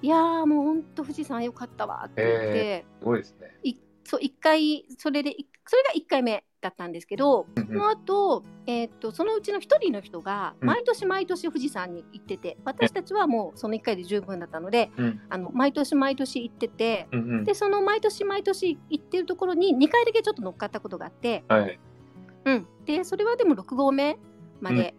[0.00, 3.48] いやーもう本当富士山よかったわって言って、すごいですね。
[4.04, 10.68] そう一回それでいそれが1回目だったんですけど、うんその後、えーっとそのうちの1人の人がうん。
[10.68, 15.20] 毎年毎年富士山に行ってて、私たちはもうその1回で十分だったので、うん。
[15.28, 17.44] あの毎年毎年行っててうんうん。
[17.44, 21.78] でその毎年毎年行ってるところに2回だけちょっと乗っかったことがあって、はい。
[22.44, 24.18] うん、でそれはでも6合目
[24.60, 24.94] まで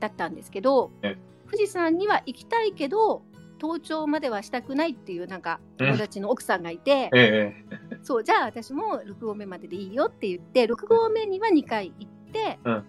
[0.00, 1.16] だったんですけど、え
[1.46, 3.22] 富士山には行きたいけど
[3.60, 7.67] 登頂まではしたくないっていうなんか友達の奥さんがいて、ええ。
[8.08, 12.84] そうじゃあ私も6合目まででいいよって言って6合目には2回行って、うん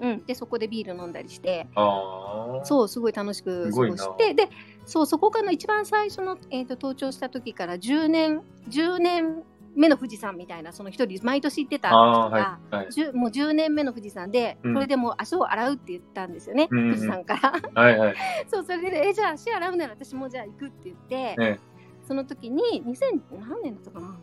[0.00, 2.64] うんでそこでビール飲んだりしてああ。
[2.64, 4.48] そうすごい楽しく過すごしてで
[4.84, 12.28] そうそこからの一番最初の、えー、と登頂した時から10年10年目の富士山みたいなその一人毎年行ってた人が。
[12.28, 12.74] はい。
[12.74, 12.86] はい。
[12.88, 17.36] 10もう10年目の富士山で、うんこれでもう足を洗うって言ったんですよね、うんうん富士山か
[17.74, 17.82] ら。
[17.82, 18.14] はいはい。
[18.48, 21.58] そう、それで、え、じゃあ足洗うなら私もじゃあ行くって言って、え
[22.06, 24.20] その時に、2000何年だったかな？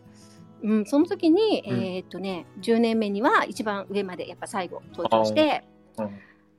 [0.62, 5.64] うん、その時に、うんえーっとね、10年目には一番上までやっぱ最後登頂して、
[5.98, 6.10] うん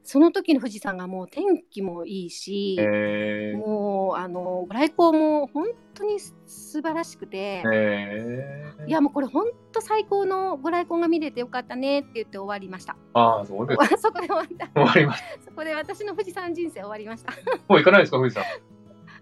[0.03, 3.57] その時の富士山がもう天気もいいし、ええ。
[3.57, 8.85] もう、あの、ご来光も本当に素晴らしくて、ええ。
[8.89, 12.97] いやもうこれ本当最高のご来光が見れてよかったねって言って終わりました。
[13.13, 13.97] ああ、そうです。
[14.01, 14.69] そこで終わった。
[14.75, 17.33] 終わりまし そこで私の富士山人生終わりました。
[17.33, 17.39] た。
[17.69, 18.45] もう行かないですか、富士山。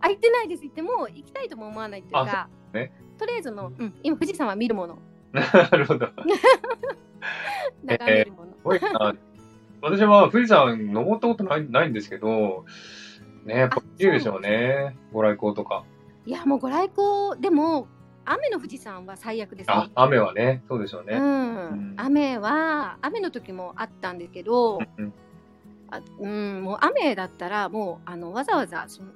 [0.00, 0.64] あ、行ってないです。
[0.64, 4.98] 行っても行きたいとも思わないっていうか、ねとりあえずの、うん、今富士山は見るもの、
[5.32, 6.08] なるほど。
[7.84, 8.52] 眺めるもの。
[8.52, 9.14] すごいな。
[9.80, 12.64] 私は富士山登ったことないないんですけど、
[13.44, 14.96] ね、やっぱ綺麗でしょうね。
[15.12, 15.84] ご来光とか。
[16.26, 17.88] いや、もうご来光、でも、
[18.24, 19.90] 雨の富士山は最悪ですあね、。
[19.94, 21.16] 雨はね、そうでしょうね。
[21.16, 25.12] うん、うん雨は雨の時もあったんですけど、うん
[25.90, 29.12] あうん、もう雨だったらもうあのわざわざそのん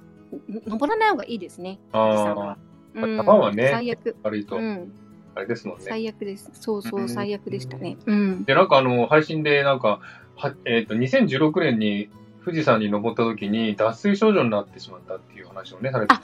[0.47, 1.79] 登らない方がいいですね。
[1.91, 2.57] あ
[2.95, 4.91] うん山はね最悪、あ、悪いとう、ん、
[5.35, 5.85] あれですもんね。
[5.87, 6.49] 最悪です。
[6.53, 7.97] そうそうう、ん最悪でしたね。
[8.05, 8.43] うん。
[8.43, 9.99] で、なんかあの、配信で、なんか、
[10.35, 12.09] はえっ、と、2016年に
[12.45, 16.21] 富士山に登った時に脱水症状になってしまったっていう話をね、されてあ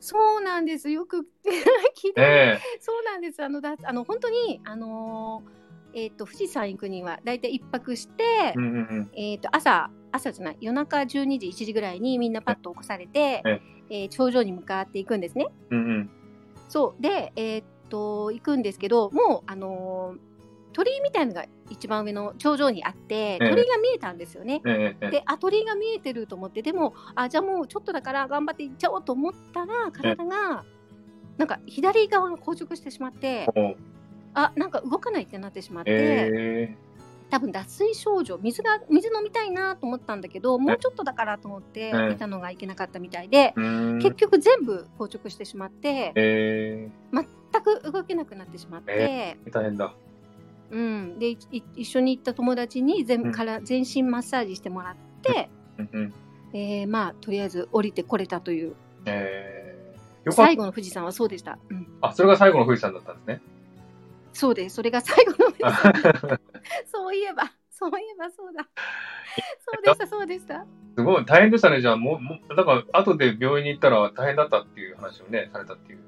[0.00, 0.90] そうなんです。
[0.90, 1.20] よく聞
[2.10, 3.42] いて、え そうなんです。
[3.42, 5.63] あのだあの本当にあのー
[5.94, 9.10] えっ、と富士山行くにはだいたい一泊して、えうんうんうん。
[9.16, 11.06] えっ、と朝朝じゃない夜中12
[11.38, 15.46] 時1時ぐらいにみんなパッと起こされて、ええー頂上に向かっていくんですね。
[15.70, 16.10] うんうん。
[16.68, 20.34] そうでえっ、と行くんですけどもうあのー
[20.74, 24.60] 鳥居みたいのが一番上の頂上にあってえ鳥居が見えたんですよね。
[24.66, 30.64] ええええであ鳥居が見えてると思ってでもあじゃあもうちょっとだから頑張って行っちゃおうと思ったら体が
[31.38, 33.46] なんか左側が硬直してしまって
[34.34, 36.76] あなんか動かないってなってしまって、え
[37.30, 43.98] 多分脱水症状水が水飲みたいなと思ったんだけどもうちょっとだからと思ってえいたのがいけなかったみたいでえ、うーん。
[43.98, 48.92] 結局全部硬直してしまってえ全く動けなくなってしまって。
[48.92, 49.94] え大変だ。
[50.70, 51.36] うん、で
[51.76, 56.14] 一緒に行った友達に全,、うんから全身マッサージしてもらって、うんうん。
[56.52, 58.74] えーまあとりあえず降りてこれたという
[59.06, 61.58] ええよかっ最後の富士山はそうでした。
[61.68, 62.08] うん、た。
[62.08, 63.40] あ、それが最後の富士山だったんですね。
[64.34, 64.76] そうです。
[64.76, 65.54] それが最後の。
[66.92, 68.66] そういえば、そういえばそうだ。
[69.64, 70.66] そうでした、そうでした。
[70.96, 71.80] すごい、大変でしたね。
[71.80, 72.20] じゃあ、も
[72.50, 76.04] う、だから、後で病院に行ったら大変だったっていう話をね、されたっていう。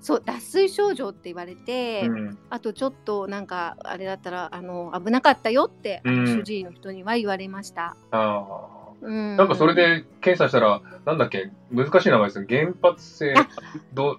[0.00, 2.38] そう、脱水症状って言われて、うん。
[2.50, 7.96] あとちょっとなんか、あれだったら、あの、危なかったよって、主治医の人には言われました。
[8.10, 8.82] ああ。
[9.00, 9.36] うん。
[9.36, 12.46] なんかそれで検査したら、なんだっけ、難しい名前ですよ。
[12.48, 13.48] 原発性あ、
[13.92, 14.18] ど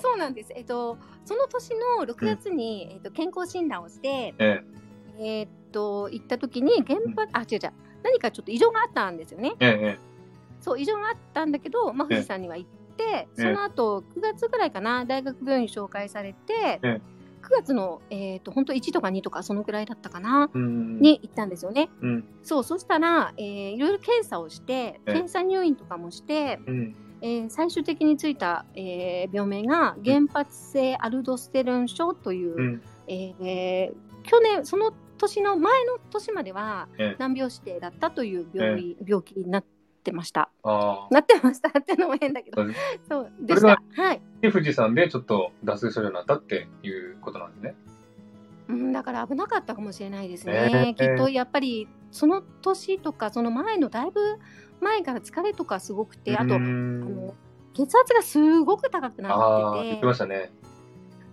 [0.00, 0.52] そうなんです。
[0.54, 4.62] えっと、その年の6月に、えっと、健康診断をして、え
[5.18, 9.52] えっと、行った時に原発、あ、違う違う、何かちょっと異常があったんですよね。
[9.60, 9.98] え、ええ、
[10.60, 17.00] そう、異常があったんだけど、まあ、富士山には行って、その後、9月ぐらいかな、大学病院に紹介されて、え
[17.42, 20.58] 9月の、えっと、本当1とか2とか、そのぐらいだったかな、え。
[20.58, 21.00] うん。
[21.00, 21.90] に行ったんですよね。
[22.00, 22.24] うん。
[22.42, 26.96] そう、そしたら、えーいろいろ検査をして、ええ検査入院とかもして、うん。
[27.24, 32.82] えー最終的についた、えー病名が原発性アルドステロン症という、うん。
[33.08, 39.64] えー去年その年の前の年まではええ難病指定だったという病,、病気になっ
[40.02, 40.50] てました。
[40.62, 42.62] なってましたってのも変だけど
[43.08, 43.82] そうでした。
[43.96, 44.20] はい。
[44.40, 47.74] で、富士山でちょっと脱水症状になったっていうことなんですね。
[48.68, 50.94] うん、だから危なかったかもしれないですえね。
[50.94, 54.38] ーきっとやっぱりその年とかその前のだいぶ
[54.80, 57.34] 前から疲れとかすごくて、あとあんの
[57.74, 60.52] 血圧がすごく高くなってて言って、ましたね。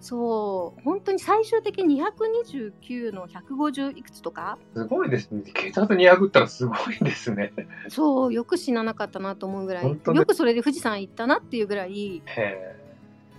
[0.02, 5.44] そう本当に最終的に229の150いくつとか、すごいですね。
[5.54, 7.54] 血圧200ったらすごいですね。
[7.88, 12.17] そうよく死ななかったなと思うぐらい、ねよくそれで富士山行ったなっていうぐらい。
[12.17, 12.81] へえ。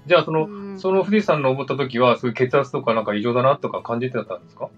[0.07, 4.69] じゃあ、その、うんその富士山登った時は、そういう血圧とかなんか異常だなとか感じてたんですか？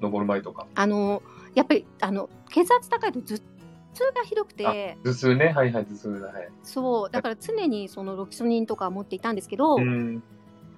[0.00, 0.66] 登る前とか。
[0.74, 1.22] あの
[1.54, 3.38] やっぱりあの血圧高いと頭
[3.94, 5.52] 痛がひどくて頭痛ね。
[5.54, 6.26] はいはい、頭痛だ。
[6.28, 6.48] はい。
[6.62, 10.22] そうだから常にそのロキソニンとか持っていたんですけど、うん。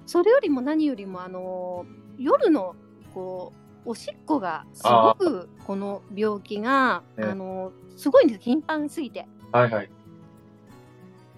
[0.05, 1.87] それよりも何よりもあの
[2.19, 2.77] 夜の
[3.15, 3.53] こ
[3.87, 9.91] うおしっこがすごくこの病気がええあのすごいんです頻繁すぎてはいはい。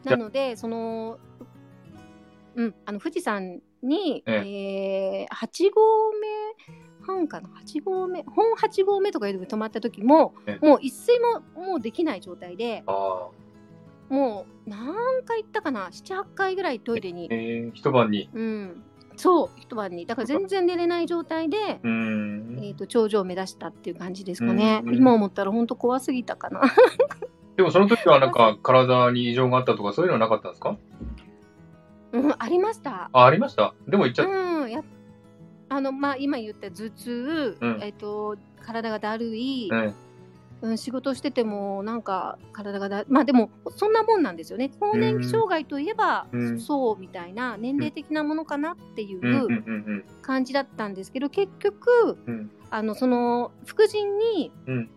[0.05, 1.19] なのでその
[2.59, 4.33] うんあの富士山に、え
[5.23, 5.27] え。
[5.31, 10.67] ー8合目半かな？8合目本8合目とかいうとこ泊まった時もええ。
[10.67, 12.83] もう一睡ももうできない状態で。
[14.09, 18.29] もう何回行ったかな？78回ぐらいトイレに、えー、一晩に。
[18.33, 18.83] うん、
[19.17, 20.07] そう一晩に。
[20.07, 21.57] だから全然寝れない状態で。
[21.59, 24.97] えー、と頂上を目指したっていう感じですかね、うん。
[24.97, 26.63] 今思ったら本当怖すぎたかな。
[27.57, 30.77] でもその時はなんか体に異常があったとかそういうのはなかったんですか？
[32.13, 33.11] うんありました。
[33.13, 33.75] あ、ありました？
[33.87, 34.33] でも言っちゃった。
[34.33, 34.83] うんや
[35.69, 37.79] あのまあ今言った頭痛、うん。
[37.83, 39.95] えっ、と体がだるい、うん。
[40.61, 44.71] うん、仕事しててもなんか体がだまあでもそんなもんなんですよね。
[44.81, 46.61] 更年期障害といえば、うん。
[46.61, 52.51] そうみたいな年齢的なものかなっていう感じだったんですけど結局うん。
[52.71, 54.91] あのその副腎に、うん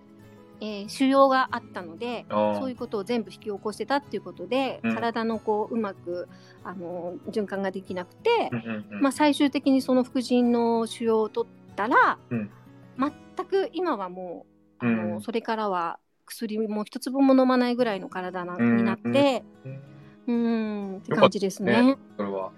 [0.62, 2.26] えー腫瘍があったので。
[2.30, 6.28] そういうことを全部引き起こしてたっていうことで、うん体のこううまく
[6.64, 12.50] あの循環ができなくて、うんうんうんまあ、最終的にその副腎の腫瘍を取ったら、うん
[12.98, 14.46] 全く今はも
[14.82, 19.82] うあの、うんそれからは薬も一粒も飲まないぐらいの体な、うんになってうん
[20.28, 21.82] うんって感じですね。
[21.82, 22.52] ねそれは。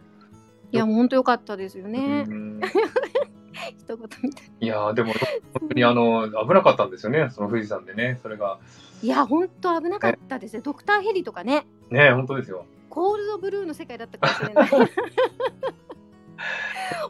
[0.71, 2.25] いやもう本当良かったですよね。
[3.69, 5.13] う ん一言みたいいやーでも
[5.59, 8.59] 本当にあの危なかったんですよね、その富士山でね、それが。
[9.01, 10.61] いや本当危なかったですね。
[10.61, 12.65] ドクターヘリとかねね、本当ですよ。
[12.89, 14.69] コールドブルーの世界だったかもしれない。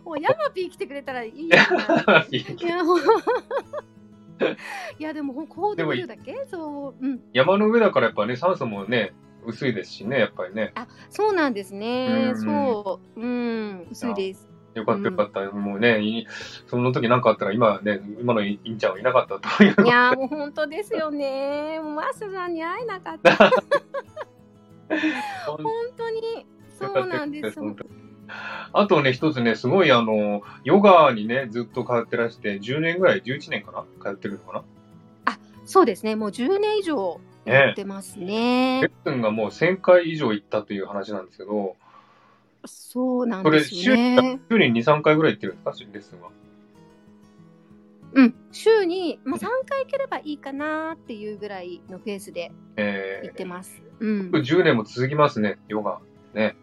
[0.04, 1.58] もうヤマピー来てくれたらいいな。
[2.32, 2.44] いや
[5.00, 6.46] いやでもコールドブルーだっけ？
[6.50, 9.14] そう、うん、山の上だからやっぱね、酸素もね、
[9.46, 10.72] 薄いですしね、やっぱりね。
[10.76, 15.42] あそうなんですねうんそううん薄いですよかったよかった。
[15.52, 16.28] もうね、い
[16.68, 19.76] その時なんかあったら今ね、今のインちゃんはいなかったという。
[19.86, 21.80] いやもう本当ですよね。
[21.84, 23.36] マスさんに会えなかった。
[25.48, 25.64] 本
[25.98, 26.46] 当に。
[26.80, 27.60] そうなんです。
[28.74, 33.86] あとね、一つね、すごいあの、ヨガにね、ずっと通ってらして、10年ぐらい、11年かな？
[34.12, 34.64] 通ってるのかな？
[35.66, 36.16] そうですね。
[36.16, 38.82] もう10年以上やってますね。
[38.82, 41.76] レッスンがもう1000回以上行ったという話なんですけど、
[42.66, 46.30] そうなんですよこれね週に2、3回ぐらい行ってるんですかレッスンは？
[48.14, 56.00] うん週に、まあ、3回行ければいいかなっていうぐらいのペースでえ行ってますうんー、10年も続きますね、ヨガ。
[56.34, 56.56] ね。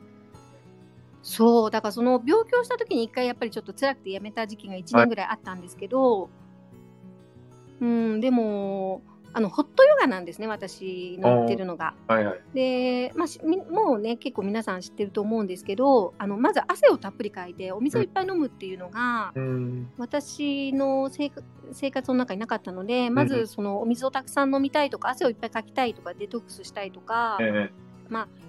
[1.22, 6.30] そうだからその病気をした時に一回やっぱりちょっと辛くてやめた時期が1年ぐらいあったんですけど、
[7.80, 11.94] うんでもあのホットヨガなんですね私の言ってるのが。
[12.08, 12.40] はいはい。
[12.54, 19.90] で、まあ、もうね結構皆さん知ってると思うんですけどあのまず汗をたっぷりかいてお水をいっぱい飲むっていうのが、うん。
[19.98, 21.10] 私の
[21.72, 27.70] 生活の中になかったのでまうんずそのお水をたくさん飲みたいとか汗をいっぱいかきたいとかデトックスしたいとか、え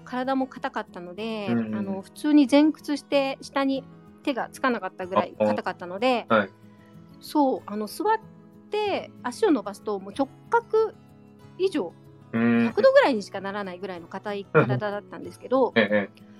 [0.03, 3.83] 体も硬かったので、うんうんあの普通に前屈して下に
[4.23, 6.49] 手がつかなかったぐらいああ硬かったので、はい
[7.19, 8.40] そうあの座って
[9.23, 10.93] 足を伸ばすともう直角
[11.57, 12.67] 以上ー、うん。
[12.69, 16.31] 100度ぐらいにしかならないぐらいの硬い体だったんですけど、ええ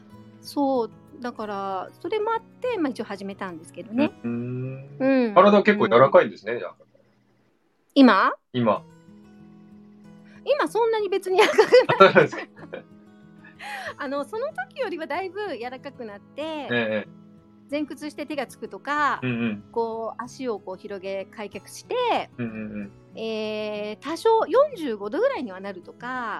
[0.42, 0.92] そう
[1.22, 4.12] だからそれもあって、まあ、一応始めたんですけどね。
[4.24, 4.98] うん。
[5.00, 6.76] うん体結構柔らかいんですね、じゃあ。
[7.94, 8.32] 今？
[8.54, 8.84] 今。
[10.44, 12.44] 今そんなに別に柔らかく当たり前ですか
[13.98, 17.08] あのその時よりはだいぶ柔らかくなって、ええ
[17.72, 19.64] 前屈して手がつくとか、うんうん。
[19.72, 26.38] こう足をこう広げ開脚して、うんうんえー多少45度ぐらいにはなるとか。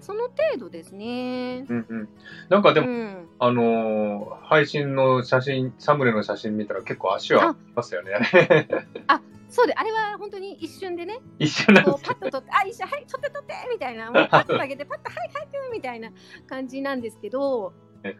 [0.00, 1.66] その程度ですね。
[1.68, 2.08] うんうん。
[2.48, 8.12] なんかでも、うん、あのー配信の写真、サムネの写真見たら結構足はありますよね。
[9.50, 12.04] そうであれは本当に一瞬でね一緒なんです。
[12.04, 16.10] パッと取って「あ一緒はい取って取って」みたいなもうパッと上げてパッと「はいはい」みたいな
[16.46, 17.72] 感じなんですけど
[18.04, 18.16] え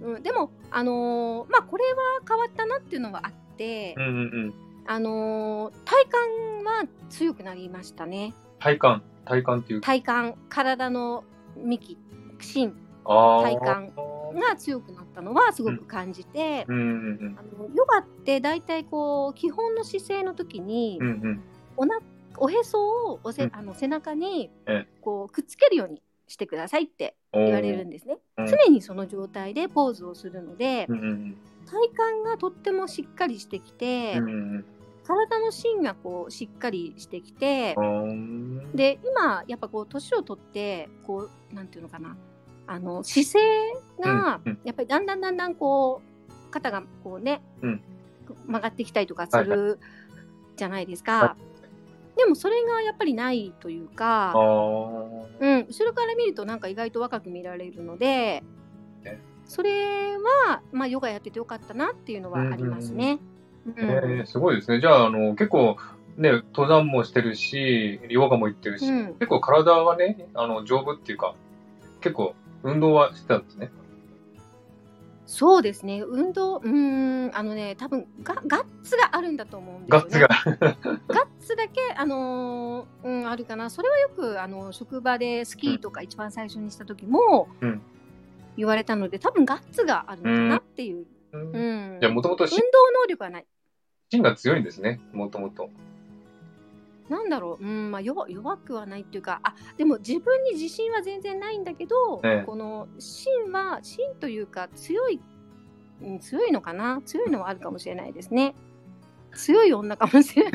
[0.00, 4.16] うん、でも、あのーまあ、これは変わったなっていうのはあって、うんうんう
[4.48, 4.54] ん。
[4.86, 8.34] あのー体幹は強くなりましたね。
[8.58, 9.02] 体幹。
[9.24, 9.80] 体幹っていう。
[9.80, 11.24] 体幹、体の
[11.56, 11.98] 幹、
[12.40, 12.74] 芯。
[13.04, 13.92] 体幹
[14.40, 21.06] が強くなったのはすごく感じて、うんうんあのヨガって大体こう基本の姿勢の時に、うん。
[21.06, 21.42] うんうん。
[21.76, 22.00] おな
[22.36, 22.80] おへそ
[23.12, 28.18] をおせ、うんあの背中にえこうくっつけるようにしてくださいって言われるんですね。
[28.36, 34.20] 常にその状態でポーズをするので、体幹がとってもしっかりしてきて、
[35.04, 38.72] 体の芯がこうしっかりしてきて、うん。
[38.72, 42.16] で今やっぱこう年を取ってこうなんていうのかな。
[42.66, 43.40] あの姿勢
[43.98, 47.82] がやっぱりだんだんだんだんこう肩がこうね、うん。
[48.46, 49.78] 曲がってきたりとかすはいる
[50.56, 51.18] じゃないですか。
[51.20, 51.36] は
[52.18, 54.34] でもそれがやっぱりないというか。
[54.34, 58.42] うん、後ろから見るとなんか意外と若く見られるので
[59.04, 63.20] ねそれは、まあ、ヨガやっててよかったなっていうのはありますね。
[63.66, 64.80] うんえー、すごいですね。
[64.80, 65.76] じゃあ、あの、結構、
[66.16, 71.34] ね、登山もしてるし、ヨガも行ってるし、うん結構体はね、あの、丈夫っていうか、
[72.00, 73.70] 結構、運動はしてたんですね。
[75.28, 80.26] そうですね運動うーんあのね多分ガガッツがあるんだと思うんですよね。
[80.26, 80.76] ガッツが。
[81.06, 83.68] ガッツだけ、あのーうん、あるかな。
[83.68, 87.82] それはよく、あの、職場でスキーとか一番最初にした時もうん
[88.56, 91.06] 言われたので、多分ガッツがあるのかなっていう。
[91.32, 91.98] うんうん。
[92.00, 92.56] じゃあ、もともと運動
[93.02, 93.46] 能力はない。
[94.10, 95.00] 芯が強いんですね。
[95.12, 95.70] もともと。
[97.08, 102.46] なんだろう、うん、まあ弱弱くはないっていうか、あ、でも自分に自信は全然ないんだけど、ええ。
[102.46, 105.20] この芯は、芯というか強い、
[106.02, 107.00] うん、強いのかな？
[107.04, 108.54] 強いのはあるかもしれないですね。
[109.34, 110.52] 強い女かもしれない。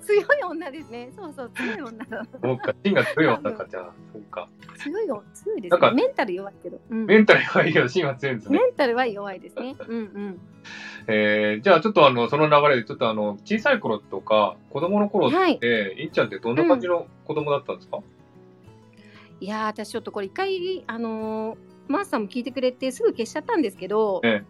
[0.00, 1.10] 強い女ですね。
[1.16, 2.24] そうそう、強い女だ。
[2.42, 4.48] そうか、芯が強い女か、じゃあ、そうか。
[4.76, 6.02] 強いよ、強いですなんかね。
[6.02, 6.80] メンタル弱いけど。
[6.90, 8.66] うんメンタルはいいけど、芯は強いんですメね。
[8.66, 9.76] ンタルは弱いですね。
[9.88, 10.40] うんうん。
[11.08, 15.58] えー、じゃあ、ちょっとあの、その流れで、ちょっとあの、小さい頃とか、子供の頃って、はい
[16.02, 18.00] いんちゃんってどんな感じの子供だったんですか、
[19.40, 21.58] いやー、私ちょっとこれ一回、あのー
[21.88, 24.46] マースさんも聞いてくれてすぐ消しちゃったんですけど、ええ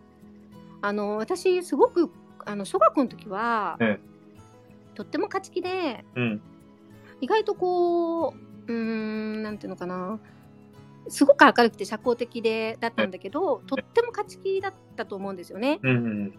[0.83, 2.11] あのー私すごく
[2.51, 4.01] あの小学校の時は、え
[4.97, 6.43] とっても勝ち気でうん。
[7.21, 8.35] 意外とこ
[8.67, 10.19] ううーんなんていうのかな。
[11.09, 15.79] すごく明るくて社交的でだったんだけどとっても勝ち気だったと思うんですよね。
[15.83, 16.35] うんうん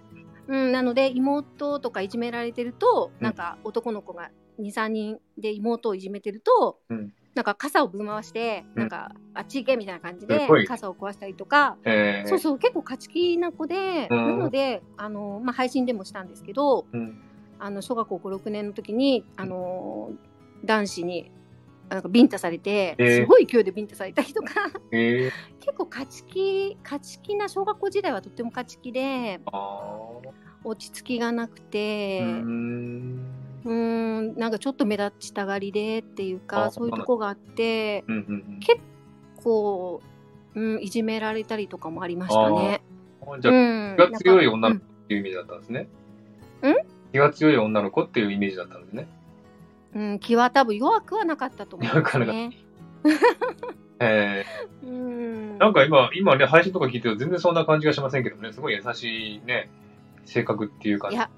[0.48, 8.82] うん、なので妹とかいじめられてると、うんなんか男の子が23人で妹をいじめてると、うんなんか傘をぶん回して、うん。
[8.82, 14.18] なんかあっち行けみたいな感じで傘を壊したりとか、えー、そうそう結構勝ち気な子で、うん。
[14.18, 17.22] なのであの、まあ、配信でもしたんですけどうん。
[17.60, 20.12] あの小学校56年の時にあの
[20.66, 21.32] 男子に
[21.90, 23.16] なんかビンタされて、えー。
[23.18, 30.10] すごい勢いでビンタされたりとかえー、結構勝ち気勝ち気な小学校時代はとっても勝ち気であ
[30.64, 32.22] 落ち着きがなくーて。
[33.66, 34.36] うーん。
[34.36, 38.60] なんかちょっと目立ちたがりでっていうかあそういうとこがあってうんうんうん。
[38.60, 38.80] 結
[39.44, 40.02] 構、
[40.56, 42.82] うん、いじめられたりとかもありましたね。
[43.40, 45.82] じゃあ、うん、気が強い女の子っていうイメージだったんですね。
[45.82, 46.76] ん
[47.12, 49.08] 気が強い女の子っていうイメージだったんですね。
[49.94, 52.52] うんうん、気は多分弱くはなかったと思うんですね。
[54.00, 54.46] え
[54.84, 59.70] うんー、なんか今、今ね、配信とか聞いてると全然そんな感じがしませんけどね、すごい優しいね、
[60.26, 61.30] 性格っていうか、いや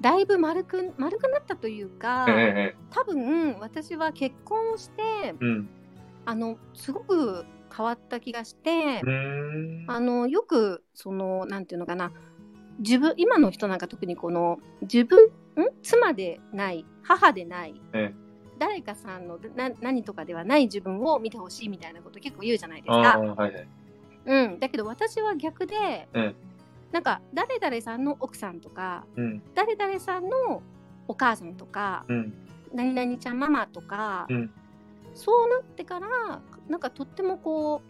[0.00, 5.68] だいぶ丸く丸くなったというか、ええ多分私は結婚をしてええうん。
[6.24, 7.44] あのすごく
[7.74, 9.84] 変わった気がしてう、ーん。
[9.88, 12.12] あのよくそのなんていうのかな
[12.78, 15.30] 自分今の人なんか特にこの自分ん？
[15.82, 18.28] 妻でない母でない、ええ
[18.58, 22.94] 誰かさんのな何とかではない自分を見てほしいみたいなこと結構言うじゃないですか。
[22.94, 23.02] ー、
[23.36, 23.68] はいはい。
[24.26, 26.34] うん、だけど私は逆で、ええ
[26.92, 29.42] なんか誰々さんの奥さんとかうん。
[29.54, 30.62] 誰々さんの
[31.06, 32.32] お母さんとかうん。
[32.72, 34.50] 何々ちゃんママとか、うん
[35.14, 37.82] そうなってからなんかとってもこ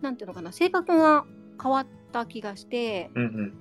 [0.00, 1.26] うなんていうのかな性格が
[1.62, 3.10] 変わった気がして。
[3.14, 3.52] うんうん。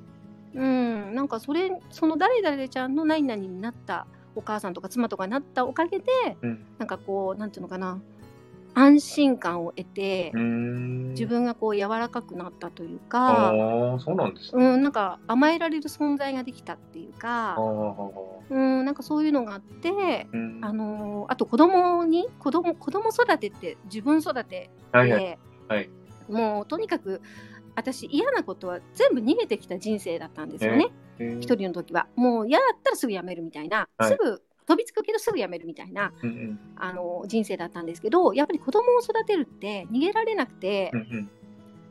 [0.56, 0.64] う
[1.12, 4.06] ん、なんかそれその誰々ちゃんの何々になった
[4.36, 6.06] お母さんとか妻とかになったおかげで
[6.44, 6.66] うん。
[6.78, 8.00] なんかこうなんていうのかな
[8.74, 10.32] 安心感を得て。
[11.14, 14.66] 自分がこう柔らかくなったというあか、あ、そうなんですね。
[14.66, 17.62] うん、なんか甘えられる存在ができたっていうあかあ、、
[18.50, 20.60] うん、なんかそういうのがあって、うん。
[20.62, 25.40] あのーあと子供に子供子供育てって自分育てで、はいはい。
[25.68, 25.90] はい
[26.30, 27.22] もうとにかく
[27.76, 30.88] 私嫌なことは全部逃げてきた人生だったんですよね。
[31.20, 36.60] えー一人の時はもう嫌だったらすぐ辞めるみたいな、はいすぐ飛びつくけどすぐ辞めるみたいなうんうん。
[36.76, 41.30] あの人生だったんですけどやっぱり子供を育てるって逃げられなくて、うんうん。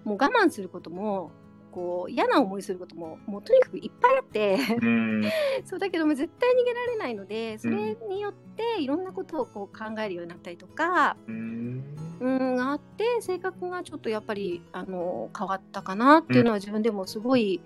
[0.05, 1.31] もう我慢することも
[1.71, 5.23] こう嫌な思いすることももうとにかくいっぱいあってうん。
[5.65, 11.85] そうだけども絶対逃げられないのでそれによっていろんなことをこう考えるようになったりとか、うん。
[12.21, 17.61] うん、があって性格がちょっとやっぱりあの変わったかなっていうのは自分でもすごい、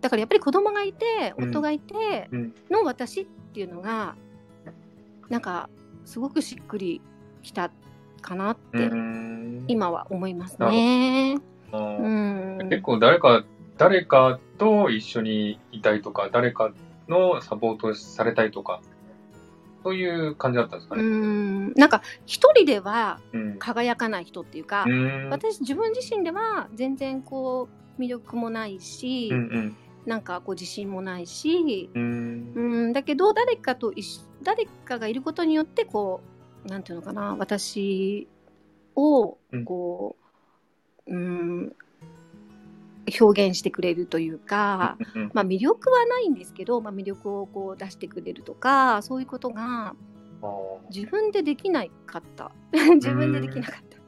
[0.00, 4.14] だからやっぱり子供がいてうん夫がいてうんの私っていうのが
[5.28, 5.68] なんか
[6.04, 7.00] すごくしっくり
[7.42, 7.70] きた
[8.20, 9.64] かなってうん。
[9.68, 11.38] 今は思いますね。
[11.72, 13.44] うん、結構誰か、
[13.76, 16.72] 誰かと一緒にいたいとか、誰か
[17.08, 18.80] のサポートされたいとか、
[19.82, 21.04] そういう感じだったんですかうね。
[21.04, 23.58] んなんか一人ではうん。
[23.58, 25.30] 輝かない人っていうか、うん。
[25.30, 27.68] 私自分自身では全然こ
[27.98, 29.76] う魅力もないし、うんうん。
[30.06, 32.52] なんかこう自信もないし、うん。
[32.54, 36.20] うん、だけど誰かと一緒誰かがいることによってこ
[36.64, 38.28] うなんていうのかな私
[38.94, 39.64] をうん。
[39.64, 40.16] こ
[41.08, 41.76] う、うん、
[43.20, 49.94] 表現してくれるというか、うんまあ、魅力はないんですけど、まあ、魅力をこう出してくれるとかそういうことが
[50.42, 50.48] あ
[50.94, 52.52] 自分でできないかった。
[52.94, 53.96] 自分でできなかった。
[53.96, 54.00] ー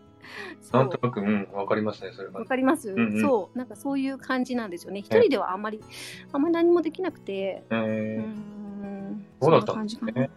[0.61, 0.80] そう。
[0.82, 2.45] なんとなく、うん、わかりますね、それがわ。
[2.45, 3.20] かります、んうん。
[3.20, 3.59] そう。
[3.59, 5.01] なんかそういう感じなんですよね。
[5.01, 5.80] 一人ではあんまり
[6.32, 7.64] あんまり何もできなくて。
[7.70, 8.67] うえん
[9.41, 9.72] そうだった？
[9.72, 10.12] んんな感じかな。
[10.12, 10.29] ー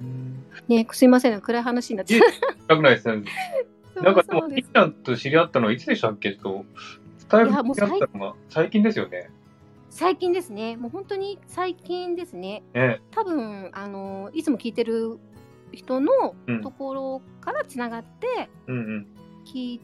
[0.00, 0.44] うん。
[0.68, 1.40] ねすいません。
[1.40, 3.08] 暗い話になっちゃいしたくないです。
[3.16, 3.24] ね。
[3.96, 4.56] うなんかでも、そうです。
[4.56, 6.32] みっちゃんと知り合ったのはいつでしたっけ？
[6.32, 6.64] と、
[7.30, 9.30] 伝える知り合ったのが最近ですよね。
[9.90, 10.76] 最近ですね。
[10.76, 12.62] もう本当に最近ですね。
[12.74, 13.00] ね。
[13.10, 15.18] 多分あのいつも聞いてる
[15.72, 16.60] 人のうん。
[16.62, 19.06] ところからつながってうんうん。
[19.44, 19.80] 聞い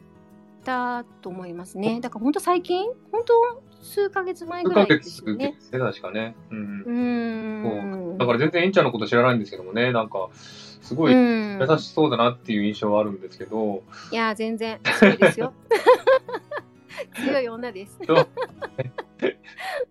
[0.63, 1.99] たと思いますね。
[1.99, 2.85] だから本当最近？
[3.11, 5.51] 本当数ヶ月前数ヶぐらいです月よね。
[5.51, 6.35] ですね、確かね。
[6.51, 6.81] うん。
[6.81, 6.89] う。
[6.89, 10.29] ーんだから全然インちゃんのこと知らないんですけどもね、なんか、
[10.87, 11.59] すごいうん。
[11.59, 15.53] 優しそうだなっていう印象はあるんですけど、いや全然強いですよ。
[17.15, 17.99] 強い女です。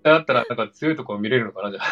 [0.02, 1.86] だったらなんか強いところ見れるのかな、じゃあ。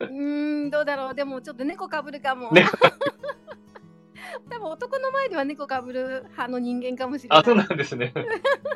[0.00, 1.14] うーんどうだろう。
[1.14, 2.70] でもちょっと猫かぶるかも、猫
[4.50, 7.38] 多分男の前では猫かぶる派の人間かもしれない。
[7.40, 8.12] あ、そうなんですね。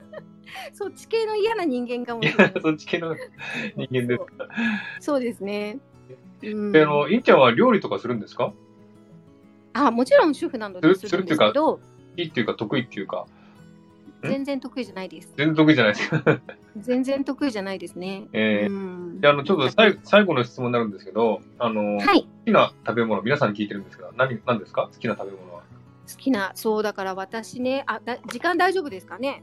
[0.72, 2.52] そっち系の嫌な人間かもいしれない。
[2.54, 3.14] や、そっち系の
[3.76, 4.48] 人間ですか？
[5.00, 5.20] そう。
[5.20, 5.78] ですね。
[6.42, 6.72] うん。
[6.72, 8.52] で、あの、インちゃんは料理とかするんですか？
[9.72, 11.80] あもちろん主婦なのですするるんですけど。
[12.16, 13.26] いいっていうか得意っていうか、ん
[14.28, 15.32] 全然得意じゃないです。
[15.36, 16.10] 全然得意じゃないです。
[16.10, 16.40] か。
[16.76, 18.72] 全然得意じゃないですね、えー。
[18.72, 18.74] う
[19.16, 19.20] ん。
[19.20, 22.22] で、あの、ちょっと最最後の質問になるんですけど、あの、はい。
[22.22, 24.88] 好きな食べ物、皆さんに聞いてるんですけど、何、何ですか？
[24.92, 25.62] 好きな食べ物は。
[26.06, 29.42] 好きなそうだから私ねあだ時間大丈夫ですかね？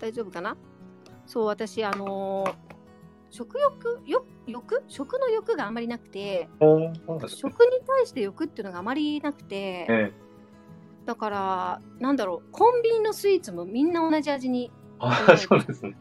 [0.00, 0.56] 大丈夫かな？
[1.26, 2.54] そう私あのー
[3.30, 4.00] 食欲？
[4.06, 4.82] よ欲？
[4.88, 6.48] 食の欲があんまりなくて。
[7.28, 10.12] 食に対して欲っていうのがあまりなくてええ
[11.10, 15.96] だからなんだろうコンビニのスイーツもみんな同じ味にあそうですね。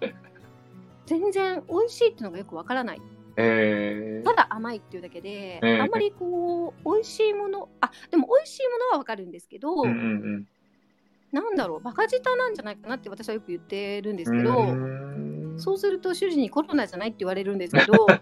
[1.08, 3.02] 全然美味しいっていうのがよくわからない。
[3.36, 10.48] えただ甘いっていうだけで、ええあんまりこう美味しいものあでも美味しいものはわかるんですけど、ー、うんうん。
[11.32, 14.44] なんだろうバカ舌なんじゃないかなって私はよく言ってるんですうん。
[14.44, 15.60] けど、うーん。
[15.60, 18.06] そうすると主人にコロナじゃないって言われるんですけど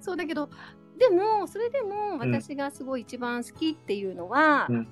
[0.00, 0.50] そうだけど
[0.98, 4.88] でもそれでも私がすごい一番好きっていうのは、うん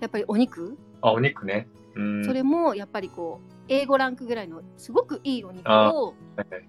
[0.00, 1.68] やっぱりお肉、あ、お肉ね。
[1.94, 2.24] うん。
[2.24, 6.64] それもやっぱりこう A5 ランクぐらいのすごくいいお肉あをはいはい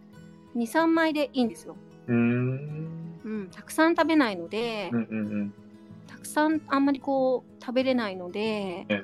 [0.55, 1.75] 23枚でいいんですよ、
[2.07, 3.19] うーん。
[3.23, 5.53] うん、たくさん食べないので、うんうんうん。
[6.05, 9.03] たくさんあんまりこう食べれないので、ええ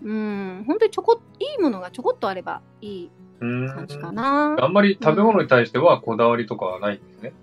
[0.00, 4.56] うん本当にちょこいいものがちょこっとあればいい感じかな。
[4.58, 7.30] あんまり食べ物に対してはこだわりとかはないんですね。
[7.30, 7.36] こ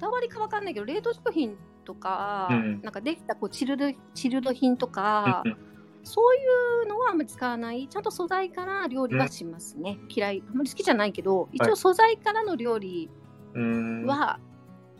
[0.00, 5.58] だわりかわかんないけど冷凍食品とか、うんなんかできたこうチルドチルド品とか、うんうん
[6.04, 13.10] そういうのはあんまり使わないちゃんと素材から料理はしますね、嫌いあんまり好きじゃないけど一応素材からの料理。
[13.54, 14.38] は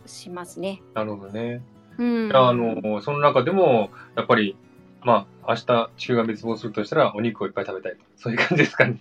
[0.07, 0.83] しますね。
[0.95, 1.63] なるほどね。
[1.99, 4.57] うん、あ、あの、その中でも、やっぱり、
[5.03, 8.05] まあ、明日地球が滅亡するとしたら、お肉をいっぱい食べたいと。
[8.17, 9.01] そういう感じですかね。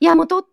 [0.00, 0.44] いやもうとっ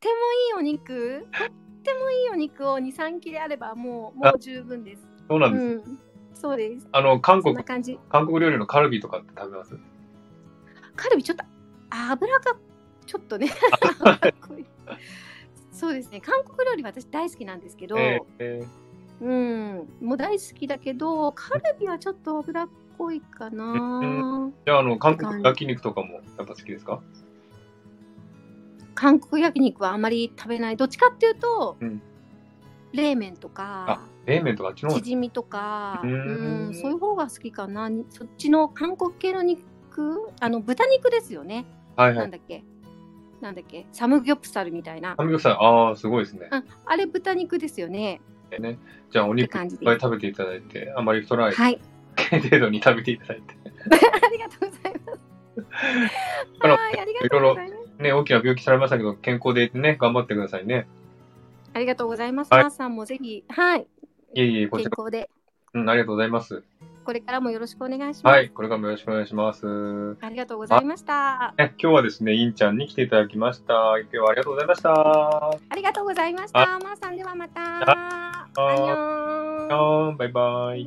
[0.00, 1.48] てもいいお肉とっ
[1.82, 5.02] てもいいお肉を23切れあればもうもう十分です。
[5.28, 5.90] そうなうんです。
[5.90, 5.98] ん、
[6.34, 6.88] そうです。
[6.92, 7.56] あの、韓国。
[8.08, 9.76] 韓国料理のカルビとかって食べます？
[10.96, 11.44] カルビちょっと
[11.90, 12.40] 油が
[13.06, 13.48] ちょっとね
[15.72, 16.20] そうですね。
[16.20, 18.66] 韓国料理私大好きなんですけど、えーえ。
[19.20, 19.88] うん。
[20.00, 22.68] もう大好きだけどカルビはちょっと脂っ
[22.98, 27.00] こいかな、ーじゃあ、あの、韓国焼肉とかもやっぱ好きですか？
[29.02, 32.00] 韓国焼肉はあまり食べないどっちかっていうと、うん
[32.92, 39.64] 冷麺とあか、冷麺とかチヂミとかううんんそういう方が好きかなにそっちの韓国系の肉
[40.40, 41.64] あの豚肉ですよね
[41.96, 42.16] はいはい。
[42.18, 42.62] なんだっけ、
[43.40, 45.14] なんだっけ、サムギョプサルみたいな。
[45.16, 46.48] サムギョプサル、ああ、すごいですね。
[46.50, 48.20] ああれ豚肉ですよね。
[48.60, 48.78] ね
[49.10, 51.80] じゃあ、お肉いっぱい食べていただいて、あまり太らないはい。
[52.30, 53.54] 程度に食べていただいて。
[53.90, 55.20] ありがとうございます。
[56.60, 57.81] はい、ありがとうございます。
[58.02, 60.86] ね、大きな病気されましたけど、健康でね、頑張ってくださいね。
[61.74, 62.52] ありがとうございます。
[62.52, 63.86] はいマーさんもぜひ、はい、
[64.34, 65.30] いえいえ、こちら、健康で、
[65.74, 66.62] うん、ありがとうございます。
[67.04, 68.34] これからもよろしくお願いします。
[68.34, 70.16] はい、これからもよろしくお願いします。
[70.20, 71.54] ありがとうございました。
[71.58, 73.74] ね、今日はですね、インちゃんに来ていただきました。
[73.98, 74.92] 今日はありがとうございました。
[74.92, 76.78] ありがとうございました。
[76.78, 77.60] マーさんではまた。
[77.90, 80.16] あアンニョン。
[80.16, 80.86] バイバイ。